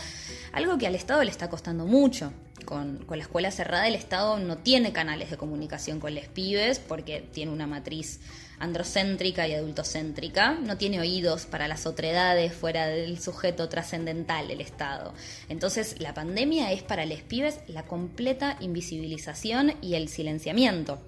algo 0.52 0.78
que 0.78 0.86
al 0.86 0.94
Estado 0.94 1.22
le 1.22 1.30
está 1.30 1.50
costando 1.50 1.84
mucho. 1.84 2.32
Con, 2.64 3.04
la 3.08 3.22
escuela 3.22 3.50
cerrada 3.50 3.88
el 3.88 3.94
Estado 3.94 4.38
no 4.38 4.58
tiene 4.58 4.92
canales 4.92 5.30
de 5.30 5.36
comunicación 5.36 6.00
con 6.00 6.14
los 6.14 6.26
pibes 6.26 6.78
porque 6.78 7.20
tiene 7.20 7.52
una 7.52 7.66
matriz 7.66 8.20
androcéntrica 8.58 9.48
y 9.48 9.54
adultocéntrica, 9.54 10.52
no 10.52 10.76
tiene 10.76 11.00
oídos 11.00 11.46
para 11.46 11.66
las 11.66 11.86
otredades 11.86 12.52
fuera 12.52 12.86
del 12.86 13.20
sujeto 13.20 13.68
trascendental, 13.68 14.50
el 14.50 14.60
Estado. 14.60 15.14
Entonces, 15.48 15.96
la 15.98 16.14
pandemia 16.14 16.70
es 16.70 16.82
para 16.82 17.06
los 17.06 17.22
pibes 17.22 17.60
la 17.68 17.84
completa 17.84 18.56
invisibilización 18.60 19.74
y 19.80 19.94
el 19.94 20.08
silenciamiento. 20.08 21.00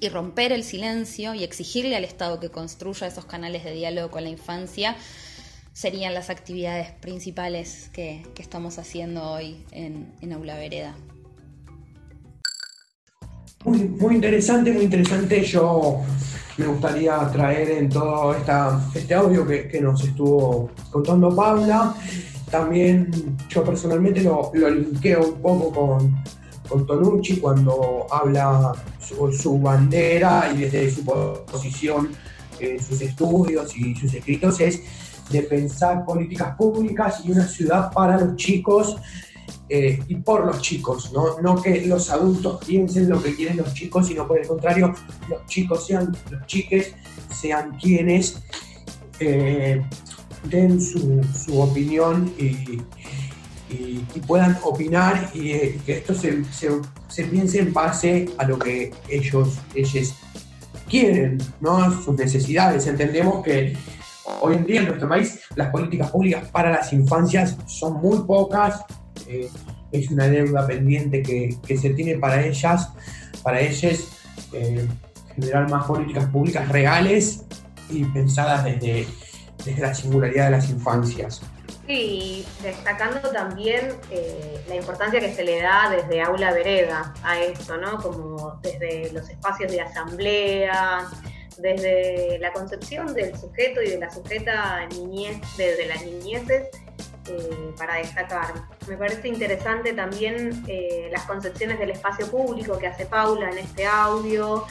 Y 0.00 0.10
romper 0.10 0.52
el 0.52 0.64
silencio 0.64 1.34
y 1.34 1.44
exigirle 1.44 1.96
al 1.96 2.04
Estado 2.04 2.38
que 2.38 2.50
construya 2.50 3.06
esos 3.06 3.24
canales 3.24 3.64
de 3.64 3.72
diálogo 3.72 4.10
con 4.10 4.24
la 4.24 4.30
infancia 4.30 4.96
serían 5.74 6.14
las 6.14 6.30
actividades 6.30 6.92
principales 6.92 7.90
que, 7.92 8.22
estamos 8.38 8.78
haciendo 8.78 9.22
hoy 9.22 9.64
en, 9.72 10.32
Aula 10.32 10.56
Vereda. 10.56 10.94
Muy, 13.64 13.80
muy 13.80 14.14
interesante, 14.14 14.72
muy 14.72 14.84
interesante. 14.84 15.42
Yo 15.42 16.00
me 16.56 16.66
gustaría 16.66 17.18
traer 17.32 17.70
en 17.72 17.88
todo 17.88 18.34
esta, 18.34 18.80
este 18.94 19.14
audio 19.14 19.46
que, 19.46 19.80
nos 19.82 20.02
estuvo 20.04 20.70
contando 20.90 21.34
Paula. 21.34 21.94
También 22.50 23.10
yo 23.48 23.64
personalmente 23.64 24.22
lo, 24.22 24.52
lo 24.54 24.70
linkeo 24.70 25.26
un 25.26 25.42
poco 25.42 25.72
con, 25.72 26.24
con 26.68 26.86
Tonucci 26.86 27.38
cuando 27.38 28.06
habla 28.12 28.72
su, 29.00 29.32
su 29.32 29.58
bandera 29.58 30.52
y 30.54 30.58
desde 30.58 30.92
su 30.92 31.04
posición 31.04 32.10
en 32.60 32.80
sus 32.80 33.00
estudios 33.00 33.76
y 33.76 33.96
sus 33.96 34.14
escritos 34.14 34.60
es 34.60 34.80
de 35.30 35.42
pensar 35.42 36.04
políticas 36.04 36.56
públicas 36.56 37.22
y 37.24 37.32
una 37.32 37.46
ciudad 37.46 37.90
para 37.92 38.18
los 38.20 38.36
chicos 38.36 38.96
eh, 39.68 39.98
y 40.08 40.16
por 40.16 40.44
los 40.44 40.60
chicos, 40.60 41.10
¿no? 41.12 41.40
no 41.40 41.60
que 41.60 41.86
los 41.86 42.10
adultos 42.10 42.62
piensen 42.66 43.08
lo 43.08 43.22
que 43.22 43.34
quieren 43.34 43.56
los 43.56 43.72
chicos, 43.72 44.08
sino 44.08 44.28
por 44.28 44.38
el 44.38 44.46
contrario, 44.46 44.94
los 45.28 45.46
chicos 45.46 45.86
sean, 45.86 46.14
los 46.30 46.46
chiques 46.46 46.94
sean 47.34 47.78
quienes 47.78 48.42
eh, 49.20 49.82
den 50.50 50.80
su, 50.80 51.60
opinión 51.60 52.32
y, 52.38 52.82
puedan 54.28 54.56
opinar 54.62 55.30
y 55.34 55.50
eh, 55.50 55.80
que 55.84 55.94
esto 55.94 56.14
se, 56.14 56.44
se, 57.08 57.24
piense 57.24 57.58
en 57.58 57.72
base 57.72 58.28
a 58.38 58.44
lo 58.44 58.56
que 58.58 58.92
ellos, 59.08 59.58
ellos 59.74 60.14
quieren, 60.88 61.38
¿no? 61.60 61.90
sus 62.02 62.14
necesidades. 62.14 62.86
Entendemos 62.86 63.42
que 63.42 63.76
hoy 64.40 64.54
en 64.56 64.64
día 64.64 64.80
en 64.80 64.86
nuestro 64.86 65.08
país 65.08 65.40
las 65.56 65.70
políticas 65.70 66.10
públicas 66.10 66.48
para 66.50 66.70
las 66.70 66.92
infancias 66.92 67.56
son 67.66 67.94
muy 67.94 68.20
pocas, 68.26 68.84
eh, 69.26 69.48
es 69.92 70.10
una 70.10 70.28
deuda 70.28 70.66
pendiente 70.66 71.22
que, 71.22 71.76
se 71.76 71.90
tiene 71.90 72.18
para 72.18 72.44
ellas, 72.44 72.90
para 73.42 73.60
ellas, 73.60 74.08
eh, 74.52 74.88
generar 75.34 75.70
más 75.70 75.86
políticas 75.86 76.26
públicas 76.26 76.68
reales 76.68 77.44
y 77.90 78.04
pensadas 78.06 78.64
desde, 78.64 79.06
desde 79.64 79.80
la 79.80 79.94
singularidad 79.94 80.46
de 80.46 80.50
las 80.52 80.70
infancias. 80.70 81.42
Sí, 81.86 82.46
destacando 82.62 83.28
también 83.30 83.90
eh, 84.10 84.64
la 84.68 84.76
importancia 84.76 85.20
que 85.20 85.34
se 85.34 85.44
le 85.44 85.60
da 85.60 85.90
desde 85.90 86.22
aula 86.22 86.52
vereda 86.52 87.12
a 87.22 87.38
esto, 87.38 87.76
¿no? 87.76 87.98
Como 87.98 88.58
desde 88.62 89.12
los 89.12 89.28
espacios 89.28 89.70
de 89.70 89.82
asamblea, 89.82 91.06
desde 91.58 92.38
la 92.38 92.52
concepción 92.52 93.14
del 93.14 93.36
sujeto 93.36 93.82
y 93.82 93.90
de 93.90 93.98
la 93.98 94.10
sujeta 94.10 94.86
niñez, 94.86 95.40
desde 95.56 95.86
las 95.86 96.04
niñeces, 96.04 96.68
eh, 97.26 97.74
para 97.78 97.96
destacar. 97.96 98.52
Me 98.86 98.96
parece 98.96 99.28
interesante 99.28 99.94
también 99.94 100.62
eh, 100.68 101.08
las 101.10 101.22
concepciones 101.24 101.78
del 101.78 101.90
espacio 101.90 102.30
público 102.30 102.78
que 102.78 102.86
hace 102.86 103.06
Paula 103.06 103.50
en 103.50 103.58
este 103.58 103.86
audio 103.86 104.66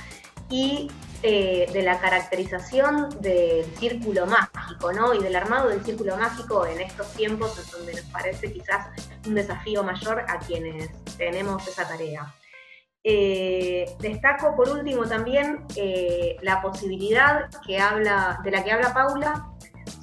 y 0.49 0.91
eh, 1.23 1.67
de 1.73 1.81
la 1.81 1.99
caracterización 1.99 3.09
del 3.21 3.65
círculo 3.77 4.27
mágico, 4.27 4.93
¿no? 4.93 5.13
Y 5.13 5.23
del 5.23 5.35
armado 5.35 5.69
del 5.69 5.83
círculo 5.83 6.15
mágico 6.15 6.65
en 6.67 6.81
estos 6.81 7.11
tiempos 7.13 7.57
en 7.57 7.71
donde 7.71 7.93
nos 7.93 8.11
parece 8.11 8.51
quizás 8.51 8.87
un 9.25 9.35
desafío 9.35 9.83
mayor 9.83 10.19
a 10.27 10.37
quienes 10.37 10.91
tenemos 11.17 11.67
esa 11.67 11.87
tarea. 11.87 12.35
Destaco 13.03 14.55
por 14.55 14.69
último 14.69 15.03
también 15.03 15.65
la 16.41 16.61
posibilidad 16.61 17.49
que 17.65 17.79
habla, 17.79 18.39
de 18.43 18.51
la 18.51 18.63
que 18.63 18.71
habla 18.71 18.93
Paula 18.93 19.53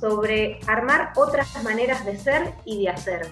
sobre 0.01 0.59
armar 0.67 1.13
otras 1.17 1.63
maneras 1.63 2.05
de 2.05 2.19
ser 2.19 2.55
y 2.65 2.83
de 2.83 2.91
hacer, 2.91 3.29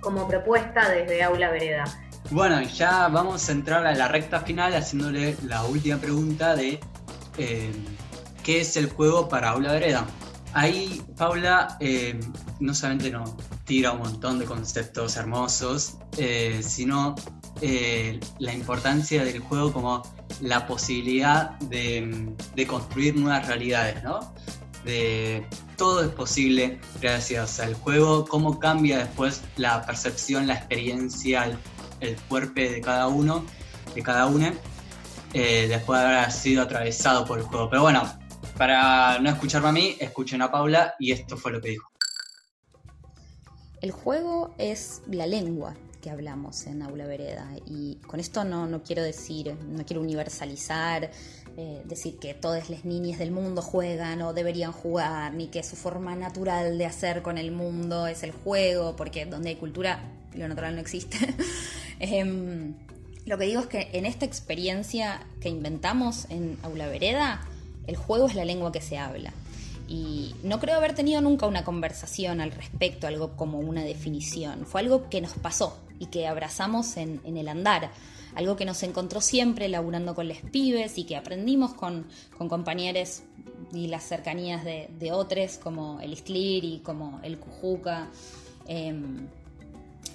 como 0.00 0.26
propuesta 0.26 0.88
desde 0.88 1.22
Aula 1.22 1.50
Vereda. 1.50 1.84
Bueno, 2.30 2.60
ya 2.62 3.08
vamos 3.08 3.48
a 3.48 3.52
entrar 3.52 3.86
a 3.86 3.94
la 3.94 4.08
recta 4.08 4.40
final 4.40 4.74
haciéndole 4.74 5.36
la 5.44 5.64
última 5.64 5.98
pregunta 5.98 6.56
de 6.56 6.80
eh, 7.38 7.72
¿qué 8.42 8.62
es 8.62 8.76
el 8.76 8.90
juego 8.90 9.28
para 9.28 9.50
Aula 9.50 9.72
Vereda? 9.72 10.06
Ahí 10.52 11.02
Paula 11.16 11.76
eh, 11.80 12.18
no 12.58 12.74
solamente 12.74 13.10
nos 13.10 13.34
tira 13.64 13.92
un 13.92 13.98
montón 13.98 14.38
de 14.38 14.46
conceptos 14.46 15.16
hermosos, 15.16 15.98
eh, 17.62 18.20
la 18.38 18.52
importancia 18.52 19.24
del 19.24 19.40
juego 19.40 19.72
como 19.72 20.02
la 20.40 20.66
posibilidad 20.66 21.58
de, 21.60 22.34
construir 22.66 23.16
nuevas 23.16 23.46
realidades, 23.46 24.02
¿no? 24.04 24.34
de 24.84 25.46
todo 25.76 26.02
es 26.02 26.10
posible 26.10 26.80
gracias 27.00 27.58
al 27.60 27.74
juego, 27.74 28.24
cómo 28.24 28.58
cambia 28.58 28.98
después 28.98 29.42
la 29.56 29.84
percepción, 29.84 30.46
la 30.46 30.54
experiencia, 30.54 31.58
el, 32.00 32.16
cuerpo 32.28 32.60
de 32.60 32.80
cada 32.80 33.08
uno, 33.08 33.44
de 33.94 34.02
cada 34.02 34.26
una, 34.26 34.54
eh, 35.34 35.66
después 35.68 36.00
de 36.00 36.06
haber 36.06 36.32
sido 36.32 36.62
atravesado 36.62 37.24
por 37.24 37.38
el 37.38 37.44
juego. 37.44 37.68
Pero 37.68 37.82
bueno, 37.82 38.02
para 38.56 39.18
no 39.18 39.28
escucharme 39.30 39.68
a 39.68 39.72
mí, 39.72 39.96
escuchen 39.98 40.40
a 40.42 40.50
Paula 40.50 40.94
y 40.98 41.10
esto 41.10 41.36
fue 41.36 41.52
lo 41.52 41.60
que 41.60 41.70
dijo. 41.70 41.90
El 43.80 43.90
juego 43.90 44.54
es 44.58 45.02
la 45.06 45.26
lengua 45.26 45.74
que 46.06 46.10
hablamos 46.12 46.68
en 46.68 46.82
Aula 46.82 47.04
Vereda 47.04 47.50
y 47.66 47.96
con 48.06 48.20
esto 48.20 48.44
no, 48.44 48.68
no 48.68 48.84
quiero 48.84 49.02
decir, 49.02 49.56
no 49.66 49.84
quiero 49.84 50.02
universalizar 50.02 51.10
eh, 51.56 51.82
decir 51.84 52.20
que 52.20 52.32
todas 52.32 52.70
las 52.70 52.84
niñas 52.84 53.18
del 53.18 53.32
mundo 53.32 53.60
juegan 53.60 54.22
o 54.22 54.32
deberían 54.32 54.70
jugar, 54.70 55.34
ni 55.34 55.48
que 55.48 55.64
su 55.64 55.74
forma 55.74 56.14
natural 56.14 56.78
de 56.78 56.86
hacer 56.86 57.22
con 57.22 57.38
el 57.38 57.50
mundo 57.50 58.06
es 58.06 58.22
el 58.22 58.30
juego, 58.30 58.94
porque 58.94 59.26
donde 59.26 59.48
hay 59.48 59.56
cultura 59.56 59.98
lo 60.32 60.46
natural 60.46 60.76
no 60.76 60.80
existe. 60.80 61.18
Em, 61.98 62.74
lo 63.24 63.36
que 63.36 63.46
digo 63.46 63.62
es 63.62 63.66
que 63.66 63.90
en 63.94 64.06
esta 64.06 64.26
experiencia 64.26 65.26
que 65.40 65.48
inventamos 65.48 66.26
en 66.30 66.56
Aula 66.62 66.86
Vereda, 66.86 67.40
el 67.88 67.96
juego 67.96 68.28
es 68.28 68.36
la 68.36 68.44
lengua 68.44 68.70
que 68.70 68.80
se 68.80 68.96
habla. 68.96 69.32
Y 69.88 70.36
no 70.44 70.60
creo 70.60 70.76
haber 70.76 70.94
tenido 70.94 71.20
nunca 71.20 71.46
una 71.46 71.64
conversación 71.64 72.40
al 72.40 72.52
respecto, 72.52 73.08
algo 73.08 73.36
como 73.36 73.58
una 73.58 73.82
definición. 73.82 74.66
Fue 74.66 74.82
algo 74.82 75.08
que 75.08 75.20
nos 75.20 75.32
pasó 75.32 75.80
y 75.98 76.06
que 76.06 76.26
abrazamos 76.26 76.96
en, 76.96 77.20
el 77.24 77.48
andar 77.48 77.90
algo 78.34 78.54
que 78.54 78.66
nos 78.66 78.82
encontró 78.82 79.20
siempre 79.22 79.68
laburando 79.68 80.14
con 80.14 80.28
los 80.28 80.38
pibes 80.38 80.98
y 80.98 81.04
que 81.04 81.16
aprendimos 81.16 81.72
con, 81.72 82.06
compañeros 82.36 83.22
y 83.72 83.86
las 83.86 84.04
cercanías 84.04 84.62
de, 84.64 85.10
otros 85.12 85.56
como 85.56 86.00
el 86.00 86.12
Islir 86.12 86.64
y 86.64 86.78
como 86.80 87.18
el 87.22 87.38
Cujuca. 87.38 88.10
Em, 88.66 89.26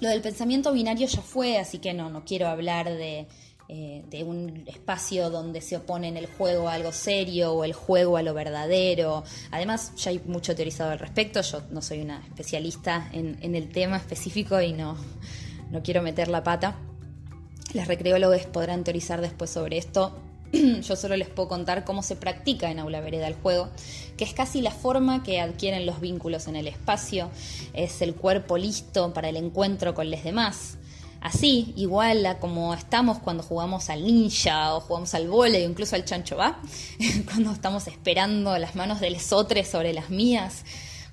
lo 0.02 0.10
del 0.10 0.22
pensamiento 0.22 0.72
binario 0.72 1.08
ya 1.08 1.22
fue, 1.22 1.58
así 1.58 1.80
que 1.80 1.94
no, 1.94 2.10
no 2.10 2.24
quiero 2.24 2.48
hablar 2.48 2.89
de, 2.89 3.28
eh, 3.70 4.24
un 4.24 4.65
espacio 4.67 5.30
donde 5.30 5.62
se 5.62 5.78
opone 5.78 6.08
en 6.10 6.17
el 6.17 6.28
juego 6.28 6.67
a 6.67 6.74
algo 6.74 6.91
serio 6.91 7.54
o 7.54 7.63
el 7.63 7.74
juego 7.74 8.17
a 8.17 8.22
lo 8.22 8.34
verdadero. 8.34 9.24
Además, 9.50 9.94
ya 9.96 10.12
hay 10.12 10.20
mucho 10.26 10.56
teorizado 10.56 10.91
al 10.91 11.00
respecto. 11.00 11.41
Yo 11.41 11.62
no 11.72 11.82
soy 11.82 12.02
una 12.02 12.20
especialista 12.26 13.10
en 13.13 13.56
el 13.56 13.70
tema 13.70 13.98
específico 13.98 14.62
y 14.62 14.74
no, 14.74 14.98
no 15.72 15.82
quiero 15.84 16.02
meter 16.02 16.28
la 16.28 16.44
pata. 16.44 16.76
Las 17.74 17.88
recreólogos 17.88 18.46
podrán 18.48 18.84
teorizar 18.84 19.22
después 19.22 19.50
sobre 19.50 19.78
esto. 19.78 20.20
Yo 20.52 20.96
solo 20.96 21.16
les 21.16 21.30
puedo 21.30 21.48
contar 21.48 21.86
cómo 21.86 22.04
se 22.04 22.16
practica 22.16 22.70
en 22.70 22.80
aula 22.80 23.00
vereda 23.00 23.28
el 23.28 23.36
juego, 23.36 23.70
que 24.18 24.26
es 24.26 24.34
casi 24.34 24.62
la 24.62 24.72
forma 24.72 25.24
que 25.24 25.40
adquieren 25.40 25.86
los 25.86 26.02
vínculos 26.02 26.48
en 26.48 26.58
el 26.58 26.68
espacio, 26.68 27.30
es 27.74 28.02
el 28.02 28.16
cuerpo 28.16 28.58
listo 28.58 29.14
para 29.14 29.30
el 29.30 29.38
encuentro 29.38 29.94
con 29.94 30.12
los 30.12 30.24
demás. 30.24 30.78
Así, 31.22 31.72
igual 31.78 32.26
a 32.26 32.40
como 32.40 32.74
estamos 32.74 33.20
cuando 33.20 33.44
jugamos 33.44 33.92
al 33.92 34.04
ninja 34.04 34.74
o 34.74 34.82
jugamos 34.82 35.14
al 35.14 35.28
vole, 35.28 35.62
incluso 35.62 35.96
al 35.96 36.04
chancho 36.04 36.36
va, 36.36 36.60
cuando 37.26 37.52
estamos 37.52 37.88
esperando 37.88 38.58
las 38.58 38.76
manos 38.76 39.00
del 39.00 39.20
sotre 39.20 39.64
sobre 39.64 39.94
las 39.94 40.10
mías, 40.10 40.66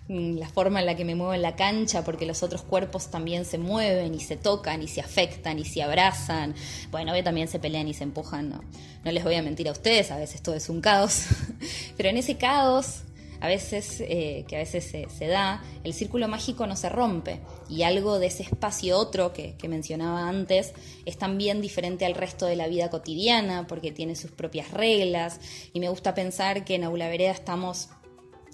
la 0.09 0.49
forma 0.49 0.81
en 0.81 0.87
la 0.87 0.97
que 0.97 1.05
me 1.05 1.15
muevo 1.15 1.35
en 1.35 1.43
la 1.43 1.55
cancha, 1.55 2.03
porque 2.03 2.25
los 2.25 2.43
otros 2.43 2.63
cuerpos 2.63 3.11
también 3.11 3.45
se 3.45 3.59
mueven 3.59 4.15
y 4.15 4.21
se 4.21 4.37
tocan 4.37 4.83
y 4.83 4.89
se 4.89 5.01
afectan 5.01 5.59
y 5.59 5.65
se 5.65 5.83
abrazan. 5.83 6.55
Bueno, 6.91 7.13
también 7.23 7.49
se 7.49 7.59
pelean 7.59 7.89
y 7.89 7.95
se 7.95 8.05
empujan, 8.05 8.49
no, 8.49 8.63
no 9.05 9.13
les 9.13 9.23
voy 9.23 9.35
a 9.35 9.43
mentir 9.43 9.69
a 9.69 9.73
ustedes, 9.73 10.11
a 10.11 10.17
veces 10.17 10.43
todo 10.43 10.55
es 10.55 10.69
un 10.69 10.81
caos, 10.81 11.27
pero 11.97 12.09
en 12.09 12.17
ese 12.17 12.37
caos, 12.39 13.03
a 13.41 13.47
veces, 13.47 14.01
eh, 14.01 14.45
que 14.49 14.57
a 14.57 14.59
veces 14.61 14.85
se, 14.85 15.27
da, 15.27 15.63
el 15.85 15.95
círculo 15.95 16.27
mágico 16.27 16.67
no 16.67 16.75
se 16.75 16.89
rompe 16.89 17.41
y 17.69 17.83
algo 17.83 18.19
de 18.19 18.27
ese 18.27 18.43
espacio 18.43 18.99
otro 18.99 19.33
que, 19.33 19.55
que 19.57 19.69
mencionaba 19.69 20.29
antes 20.29 20.73
es 21.05 21.19
también 21.19 21.61
diferente 21.61 22.05
al 22.05 22.15
resto 22.15 22.47
de 22.47 22.57
la 22.57 22.67
vida 22.67 22.91
cotidiana 22.91 23.67
porque 23.69 23.93
tiene 23.93 24.17
sus 24.17 24.33
propias 24.33 24.73
reglas. 24.73 25.39
Y 25.73 25.79
me 25.79 25.89
gusta 25.89 26.15
pensar 26.15 26.65
que 26.65 26.75
en 26.75 26.85
Aula 26.85 27.09
Vereda 27.09 27.31
estamos 27.31 27.91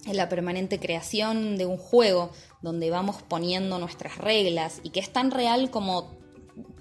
es 0.07 0.17
la 0.17 0.29
permanente 0.29 0.79
creación 0.79 1.57
de 1.57 1.67
un 1.67 1.79
juego 1.79 2.31
donde 2.61 2.90
vamos 2.90 3.17
poniendo 3.23 3.79
nuestras 3.79 4.19
reglas 4.19 4.81
y 4.83 4.90
que 4.90 5.01
es 5.01 5.11
tan 5.11 5.31
real 5.31 5.71
como 5.71 6.11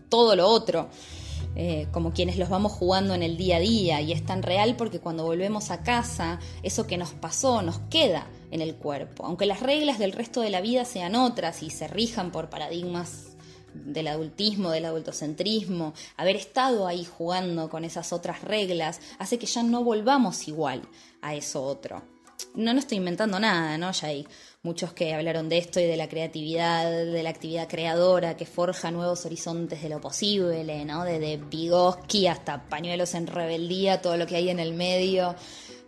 todo 0.09 0.35
lo 0.35 0.47
otro, 0.47 0.89
eh, 1.55 1.87
como 1.91 2.13
quienes 2.13 2.37
los 2.37 2.49
vamos 2.49 2.71
jugando 2.71 3.13
en 3.13 3.23
el 3.23 3.37
día 3.37 3.57
a 3.57 3.59
día. 3.59 4.01
Y 4.01 4.11
es 4.11 4.25
tan 4.25 4.43
real 4.43 4.75
porque 4.75 4.99
cuando 4.99 5.23
volvemos 5.23 5.71
a 5.71 5.83
casa, 5.83 6.39
eso 6.63 6.85
que 6.85 6.97
nos 6.97 7.11
pasó 7.11 7.61
nos 7.61 7.79
queda 7.89 8.27
en 8.51 8.61
el 8.61 8.75
cuerpo, 8.75 9.25
aunque 9.25 9.45
las 9.45 9.61
reglas 9.61 9.97
del 9.97 10.11
resto 10.11 10.41
de 10.41 10.49
la 10.49 10.61
vida 10.61 10.85
sean 10.85 11.15
otras 11.15 11.63
y 11.63 11.69
se 11.69 11.87
rijan 11.87 12.31
por 12.31 12.49
paradigmas 12.49 13.29
del 13.73 14.07
adultismo, 14.07 14.69
del 14.69 14.85
adultocentrismo, 14.85 15.93
haber 16.17 16.35
estado 16.35 16.85
ahí 16.85 17.05
jugando 17.05 17.69
con 17.69 17.85
esas 17.85 18.13
otras 18.13 18.43
reglas 18.43 18.99
hace 19.17 19.39
que 19.39 19.47
ya 19.47 19.63
no 19.63 19.83
volvamos 19.83 20.47
igual 20.47 20.83
a 21.21 21.33
eso 21.33 21.63
otro 21.63 22.12
no, 22.55 22.73
no 22.73 22.79
estoy 22.79 22.97
inventando 22.97 23.39
nada, 23.39 23.77
¿no? 23.77 23.91
Ya 23.91 24.07
hay 24.07 24.27
muchos 24.61 24.93
que 24.93 25.13
hablaron 25.13 25.49
de 25.49 25.57
esto 25.57 25.79
y 25.79 25.85
de 25.85 25.97
la 25.97 26.07
creatividad, 26.07 26.89
de 26.89 27.23
la 27.23 27.29
actividad 27.29 27.67
creadora 27.67 28.37
que 28.37 28.45
forja 28.45 28.91
nuevos 28.91 29.25
horizontes 29.25 29.81
de 29.81 29.89
lo 29.89 29.99
posible, 29.99 30.85
¿no? 30.85 31.03
Desde 31.03 31.37
Vygotsky 31.37 32.27
hasta 32.27 32.63
pañuelos 32.69 33.13
en 33.15 33.27
rebeldía, 33.27 34.01
todo 34.01 34.17
lo 34.17 34.25
que 34.25 34.37
hay 34.37 34.49
en 34.49 34.59
el 34.59 34.73
medio 34.73 35.35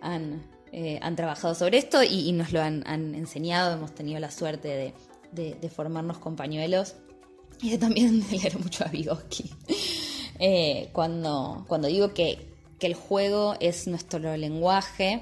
han, 0.01 0.43
eh, 0.71 0.99
trabajado 1.15 1.55
sobre 1.55 1.77
esto 1.77 2.03
y, 2.03 2.31
nos 2.33 2.51
lo 2.51 2.61
han, 2.61 2.83
enseñado, 3.15 3.73
hemos 3.73 3.95
tenido 3.95 4.19
la 4.19 4.29
suerte 4.29 4.93
de, 5.31 5.69
formarnos 5.69 6.17
con 6.17 6.35
pañuelos 6.35 6.95
y 7.61 7.71
de 7.71 7.77
también 7.77 8.23
leer 8.31 8.59
mucho 8.59 8.83
a 8.83 8.87
Vygotsky. 8.87 9.51
Eh, 10.39 10.89
cuando, 10.91 11.63
cuando 11.69 11.87
digo 11.87 12.13
que, 12.13 12.45
que, 12.77 12.87
el 12.87 12.93
juego 12.93 13.55
es 13.61 13.87
nuestro 13.87 14.35
lenguaje, 14.35 15.21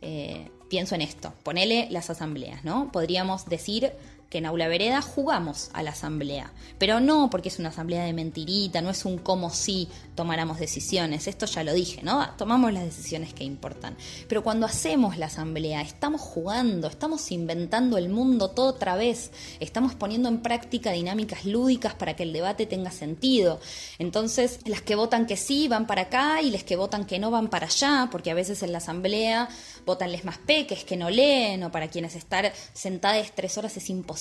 eh, 0.00 0.50
pienso 0.68 0.94
en 0.94 1.02
esto, 1.02 1.32
ponele 1.42 1.88
las 1.90 2.10
asambleas, 2.10 2.64
¿no? 2.64 2.90
Podríamos 2.92 3.46
decir 3.46 3.92
que 4.30 4.38
en 4.38 4.46
Aula 4.46 4.68
Vereda 4.68 5.00
jugamos 5.00 5.70
a 5.72 5.82
la 5.82 5.90
asamblea, 5.90 6.52
pero 6.78 7.00
no 7.00 7.30
porque 7.30 7.48
es 7.48 7.58
una 7.58 7.70
asamblea 7.70 8.04
de 8.04 8.12
mentirita, 8.12 8.82
no 8.82 8.90
es 8.90 9.04
un 9.06 9.18
como 9.18 9.50
si 9.50 9.88
tomáramos 10.14 10.58
decisiones, 10.58 11.26
esto 11.26 11.46
ya 11.46 11.64
lo 11.64 11.72
dije, 11.72 12.02
¿no? 12.02 12.28
Tomamos 12.36 12.72
las 12.72 12.84
decisiones 12.84 13.32
que 13.32 13.44
importan. 13.44 13.96
Pero 14.28 14.42
cuando 14.42 14.66
hacemos 14.66 15.16
la 15.16 15.26
asamblea, 15.26 15.80
estamos 15.80 16.20
jugando, 16.20 16.88
estamos 16.88 17.30
inventando 17.32 17.96
el 17.96 18.10
mundo 18.10 18.50
todo 18.50 18.66
otra 18.66 18.96
vez, 18.96 19.30
estamos 19.60 19.94
poniendo 19.94 20.28
en 20.28 20.40
práctica 20.42 20.92
dinámicas 20.92 21.46
lúdicas 21.46 21.94
para 21.94 22.14
que 22.14 22.24
el 22.24 22.32
debate 22.32 22.66
tenga 22.66 22.90
sentido. 22.90 23.60
Entonces, 23.98 24.60
las 24.66 24.82
que 24.82 24.94
votan 24.94 25.26
que 25.26 25.36
sí 25.36 25.68
van 25.68 25.86
para 25.86 26.02
acá 26.02 26.42
y 26.42 26.50
las 26.50 26.64
que 26.64 26.76
votan 26.76 27.06
que 27.06 27.18
no 27.18 27.30
van 27.30 27.48
para 27.48 27.66
allá, 27.66 28.08
porque 28.10 28.30
a 28.30 28.34
veces 28.34 28.62
en 28.62 28.72
la 28.72 28.78
asamblea 28.78 29.48
votan 29.86 30.12
les 30.12 30.24
más 30.24 30.36
peques 30.36 30.84
que 30.84 30.98
no 30.98 31.08
leen, 31.08 31.62
o 31.62 31.72
para 31.72 31.88
quienes 31.88 32.14
estar 32.14 32.52
sentadas 32.74 33.32
tres 33.34 33.56
horas 33.56 33.76
es 33.76 33.88
imposible 33.88 34.17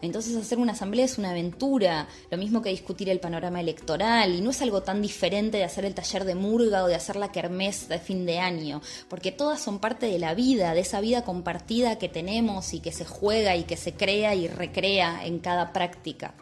Entonces 0.00 0.36
hacer 0.36 0.58
una 0.58 0.72
asamblea 0.72 1.04
es 1.04 1.18
una 1.18 1.30
aventura, 1.30 2.08
lo 2.30 2.38
mismo 2.38 2.62
que 2.62 2.70
discutir 2.70 3.08
el 3.08 3.20
panorama 3.20 3.60
electoral, 3.60 4.34
y 4.34 4.40
no 4.40 4.50
es 4.50 4.62
algo 4.62 4.82
tan 4.82 5.02
diferente 5.02 5.58
de 5.58 5.64
hacer 5.64 5.84
el 5.84 5.94
taller 5.94 6.24
de 6.24 6.34
murga 6.34 6.84
o 6.84 6.86
de 6.86 6.94
hacer 6.94 7.16
la 7.16 7.32
kermés 7.32 7.88
de 7.88 7.98
fin 7.98 8.26
de 8.26 8.38
año, 8.38 8.80
porque 9.08 9.32
todas 9.32 9.60
son 9.60 9.78
parte 9.78 10.06
de 10.06 10.18
la 10.18 10.34
vida, 10.34 10.74
de 10.74 10.80
esa 10.80 11.00
vida 11.00 11.24
compartida 11.24 11.98
que 11.98 12.08
tenemos 12.08 12.72
y 12.72 12.80
que 12.80 12.92
se 12.92 13.04
juega 13.04 13.56
y 13.56 13.64
que 13.64 13.76
se 13.76 13.94
crea 13.94 14.34
y 14.34 14.48
recrea 14.48 15.24
en 15.24 15.38
cada 15.38 15.72
práctica. 15.72 16.34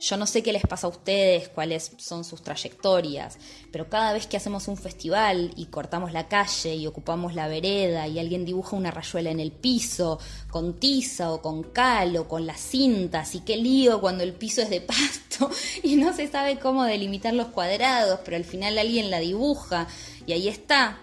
Yo 0.00 0.16
no 0.16 0.26
sé 0.26 0.44
qué 0.44 0.52
les 0.52 0.62
pasa 0.62 0.86
a 0.86 0.90
ustedes, 0.90 1.48
cuáles 1.48 1.90
son 1.96 2.24
sus 2.24 2.42
trayectorias, 2.42 3.36
pero 3.72 3.88
cada 3.88 4.12
vez 4.12 4.28
que 4.28 4.36
hacemos 4.36 4.68
un 4.68 4.76
festival 4.76 5.50
y 5.56 5.66
cortamos 5.66 6.12
la 6.12 6.28
calle 6.28 6.76
y 6.76 6.86
ocupamos 6.86 7.34
la 7.34 7.48
vereda 7.48 8.06
y 8.06 8.20
alguien 8.20 8.44
dibuja 8.44 8.76
una 8.76 8.92
rayuela 8.92 9.30
en 9.30 9.40
el 9.40 9.50
piso, 9.50 10.20
con 10.50 10.78
tiza 10.78 11.32
o 11.32 11.42
con 11.42 11.64
cal 11.64 12.16
o 12.16 12.28
con 12.28 12.46
las 12.46 12.60
cintas, 12.60 13.34
y 13.34 13.40
qué 13.40 13.56
lío 13.56 14.00
cuando 14.00 14.22
el 14.22 14.34
piso 14.34 14.62
es 14.62 14.70
de 14.70 14.80
pasto 14.80 15.50
y 15.82 15.96
no 15.96 16.12
se 16.12 16.28
sabe 16.28 16.60
cómo 16.60 16.84
delimitar 16.84 17.34
los 17.34 17.48
cuadrados, 17.48 18.20
pero 18.24 18.36
al 18.36 18.44
final 18.44 18.78
alguien 18.78 19.10
la 19.10 19.18
dibuja 19.18 19.88
y 20.26 20.32
ahí 20.32 20.46
está, 20.46 21.00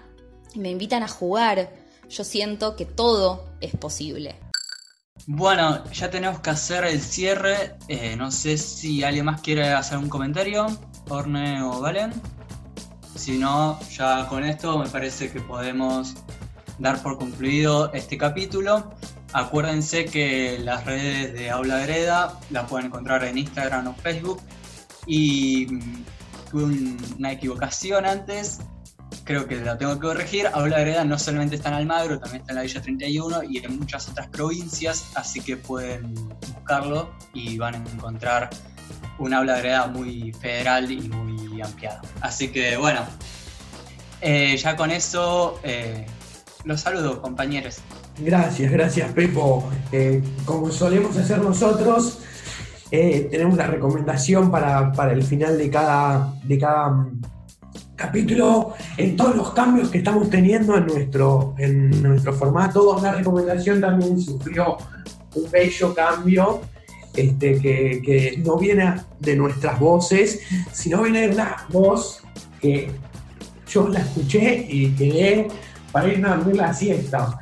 me 0.56 0.70
invitan 0.70 1.04
a 1.04 1.10
jugar, 1.10 1.70
yo 2.10 2.24
siento 2.24 2.78
que 2.78 2.86
todo 2.86 3.46
es 3.60 3.76
posible. 3.76 4.36
Bueno, 5.28 5.84
ya 5.92 6.12
tenemos 6.12 6.40
que 6.42 6.52
hacer 6.52 6.86
el 6.86 7.02
cierre. 7.02 7.76
Eh, 7.88 8.16
no 8.16 8.30
sé 8.30 8.58
si 8.58 9.04
alguien 9.04 9.26
más 9.26 9.42
quiere 9.42 9.70
hacer 9.70 9.98
un 9.98 10.08
comentario, 10.08 10.68
Orne 11.10 11.64
o 11.64 11.82
Valen. 11.82 12.14
Si 13.16 13.40
no, 13.40 13.80
ya 13.90 14.28
con 14.28 14.44
esto 14.44 14.78
me 14.78 14.88
parece 14.88 15.32
que 15.32 15.42
podemos 15.42 16.14
dar 16.78 17.02
por 17.02 17.18
concluido 17.18 17.92
este 17.94 18.20
capítulo. 18.20 18.94
Acuérdense 19.34 20.06
que 20.06 20.60
las 20.60 20.86
redes 20.86 21.34
de 21.34 21.50
Aula 21.50 21.78
Vereda 21.78 22.40
las 22.52 22.70
pueden 22.70 22.88
encontrar 22.88 23.24
en 23.24 23.40
Instagram 23.40 23.88
o 23.88 23.96
Facebook. 23.96 24.42
Y 25.08 25.66
mm, 25.72 26.04
tuve 26.52 26.64
una 27.18 27.32
equivocación 27.32 28.06
antes 28.06 28.60
creo 29.24 29.48
que 29.48 29.56
la 29.58 29.78
tengo 29.78 29.94
que 29.96 30.08
corregir. 30.08 30.48
Aula 30.54 30.80
Greda 30.80 31.04
no 31.04 31.18
solamente 31.18 31.56
está 31.56 31.70
en 31.70 31.76
Almagro, 31.76 32.20
también 32.20 32.42
está 32.42 32.54
en 32.54 32.58
la 32.58 32.62
Villa 32.64 32.82
31 32.82 33.44
y 33.44 33.58
en 33.58 33.80
muchas 33.80 34.10
otras 34.10 34.28
provincias, 34.28 35.12
así 35.16 35.42
que 35.42 35.58
pueden 35.58 36.14
buscarlo 36.54 37.12
y 37.34 37.58
van 37.58 37.76
a 37.76 37.78
encontrar 37.78 38.50
un 39.18 39.34
aula 39.34 39.58
Greda 39.60 39.88
muy 39.88 40.34
federal 40.34 40.92
y 40.92 41.02
muy 41.10 41.62
ampliado. 41.62 42.02
Así 42.22 42.50
que 42.50 42.78
bueno, 42.78 43.02
eh, 44.22 44.58
ya 44.58 44.76
con 44.76 44.92
eso 44.92 45.60
eh, 45.64 46.06
los 46.64 46.82
saludo 46.82 47.22
compañeros. 47.22 47.78
Gracias, 48.18 48.72
gracias 48.72 49.12
Pepo. 49.12 49.70
Eh, 49.92 50.22
como 50.46 50.72
solemos 50.72 51.18
hacer 51.18 51.40
nosotros, 51.40 52.20
tenemos 52.90 53.58
la 53.58 53.68
recomendación 53.68 54.50
para, 54.50 54.92
para, 54.94 55.12
el 55.12 55.24
final 55.24 55.58
de 55.58 55.70
cada, 55.70 56.34
de 56.44 56.58
cada 56.58 57.08
capítulo 57.96 58.74
en 58.98 59.16
todos 59.16 59.36
los 59.36 59.52
cambios 59.54 59.90
que 59.90 60.00
estamos 60.00 60.30
teniendo 60.30 60.78
en 60.78 60.88
nuestro, 60.88 61.56
en 61.58 62.04
nuestro 62.04 62.34
formato. 62.34 63.00
La 63.02 63.14
recomendación 63.14 63.80
también 63.82 64.20
sufrió 64.20 64.78
un 65.34 65.52
bello 65.52 65.94
cambio 65.94 66.62
este, 67.16 67.60
que, 67.62 68.42
no 68.44 68.58
viene 68.58 68.96
de 69.20 69.36
nuestras 69.36 69.80
voces, 69.80 70.42
sino 70.72 71.04
viene 71.04 71.28
de 71.28 71.34
una 71.34 71.66
voz 71.70 72.22
que 72.60 72.92
yo 73.68 73.88
la 73.88 74.00
escuché 74.00 74.66
y 74.70 74.90
quedé 74.92 75.48
para 75.92 76.10
irme 76.10 76.28
a 76.28 76.36
dormir 76.36 76.58
la 76.58 76.74
siesta. 76.74 77.40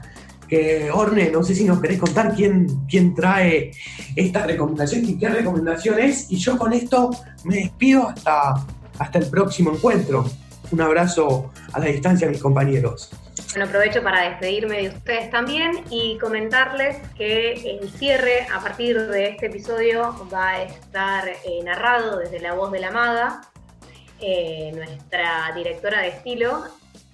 Que 0.47 0.91
Orne, 0.91 1.32
no 1.32 1.41
sé 1.41 1.56
si 1.56 1.64
nos 1.64 1.82
querés 1.82 1.97
contar 1.97 2.36
quién, 2.36 2.86
quién 2.88 3.16
trae 3.16 3.72
esta 4.16 4.45
recomendación 4.45 5.04
y 5.10 5.18
qué 5.18 5.30
recomendación 5.30 5.99
es. 5.99 6.28
Y 6.30 6.36
yo 6.36 6.58
con 6.60 6.74
esto 6.74 7.10
me 7.45 7.56
despido 7.56 8.10
hasta, 8.10 8.64
hasta 8.99 9.18
el 9.18 9.26
próximo 9.28 9.72
encuentro 9.74 10.26
un 10.74 10.82
abrazo 10.82 11.51
a 11.71 11.80
la 11.80 11.86
distancia, 11.86 12.28
mis 12.28 12.41
compañeros. 12.41 13.11
Bueno, 13.51 13.65
aprovecho 13.65 14.01
para 14.01 14.28
despedirme 14.30 14.82
de 14.82 14.89
ustedes 14.89 15.30
también 15.30 15.84
y 15.91 16.17
comentarles 16.17 16.97
que 17.15 17.51
el 17.80 17.89
cierre 17.91 18.47
a 18.51 18.59
partir 18.59 18.99
de 18.99 19.30
este 19.30 19.45
episodio 19.45 20.28
va 20.34 20.49
a 20.49 20.63
estar 20.63 21.28
eh, 21.28 21.63
narrado 21.63 22.17
desde 22.17 22.39
la 22.39 22.55
voz 22.55 22.71
de 22.71 22.80
la 22.80 22.88
amada, 22.88 23.41
eh, 24.19 24.71
nuestra 24.74 25.51
directora 25.55 26.01
de 26.01 26.07
estilo, 26.07 26.63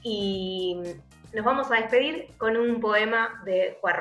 y 0.03 0.77
nos 1.33 1.43
vamos 1.43 1.69
a 1.69 1.75
despedir 1.75 2.29
con 2.37 2.55
un 2.55 2.79
poema 2.79 3.41
de 3.43 3.77
Juan. 3.81 3.95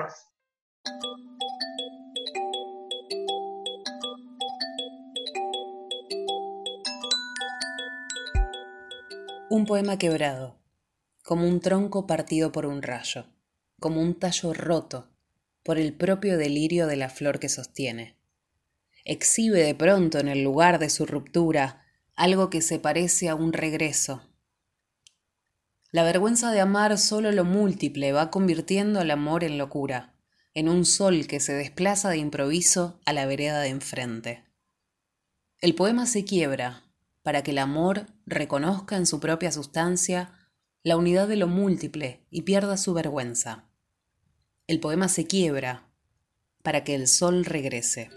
Un 9.51 9.65
poema 9.65 9.97
quebrado, 9.97 10.59
como 11.23 11.49
un 11.49 11.61
tronco 11.61 12.07
partido 12.07 12.53
por 12.53 12.67
un 12.67 12.83
rayo, 12.83 13.25
como 13.81 14.03
un 14.03 14.19
tallo 14.19 14.53
roto 14.53 15.09
por 15.63 15.79
el 15.79 15.95
propio 15.95 16.37
delirio 16.37 16.87
de 16.87 16.97
la 16.97 17.09
flor 17.09 17.39
que 17.39 17.49
sostiene. 17.49 18.19
Exhibe 19.07 19.63
de 19.63 19.75
pronto 19.75 20.19
en 20.19 20.29
el 20.29 20.45
lugar 20.45 20.79
de 20.79 20.91
su 20.91 21.07
ruptura 21.07 21.83
algo 22.15 22.51
que 22.51 22.61
se 22.61 22.79
parece 22.79 23.31
a 23.31 23.35
un 23.35 23.55
regreso. 23.55 24.23
La 25.93 26.03
vergüenza 26.03 26.53
de 26.53 26.61
amar 26.61 26.99
solo 26.99 27.33
lo 27.33 27.47
múltiple 27.47 28.13
va 28.13 28.31
convirtiendo 28.31 29.01
al 29.01 29.11
amor 29.11 29.45
en 29.45 29.57
locura, 29.57 30.15
en 30.53 30.69
un 30.69 30.85
sol 30.85 31.27
que 31.27 31.41
se 31.41 31.55
desplaza 31.55 32.11
de 32.11 32.19
improviso 32.19 33.01
a 33.07 33.15
la 33.15 33.25
vereda 33.25 33.61
de 33.61 33.69
enfrente. 33.69 34.45
El 35.63 35.75
poema 35.75 36.05
se 36.05 36.25
quiebra, 36.25 36.88
para 37.29 37.43
que 37.43 37.51
el 37.51 37.59
amor 37.59 38.07
reconozca 38.25 38.97
en 38.97 39.05
su 39.05 39.21
propia 39.21 39.53
sustancia 39.53 40.33
la 40.83 40.97
unidad 40.97 41.29
de 41.29 41.37
lo 41.37 41.47
múltiple 41.47 42.25
y 42.31 42.41
pierda 42.41 42.79
su 42.79 42.95
vergüenza. 42.95 43.67
El 44.67 44.81
poema 44.81 45.11
se 45.11 45.27
quiebra 45.27 45.91
para 46.63 46.85
que 46.85 46.95
el 46.95 47.07
sol 47.07 47.45
regrese. 47.45 48.09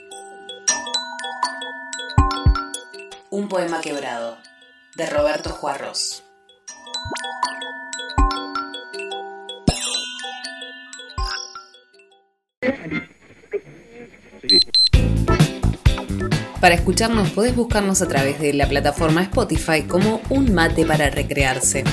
Un 3.29 3.49
poema 3.49 3.81
quebrado 3.81 4.37
de 4.95 5.05
Roberto 5.07 5.49
Juarros. 5.49 6.23
Para 16.61 16.75
escucharnos 16.75 17.31
podés 17.31 17.55
buscarnos 17.55 18.03
a 18.03 18.07
través 18.07 18.39
de 18.39 18.53
la 18.53 18.69
plataforma 18.69 19.23
Spotify 19.23 19.81
como 19.81 20.21
Un 20.29 20.53
Mate 20.53 20.85
para 20.85 21.09
Recrearse. 21.09 21.83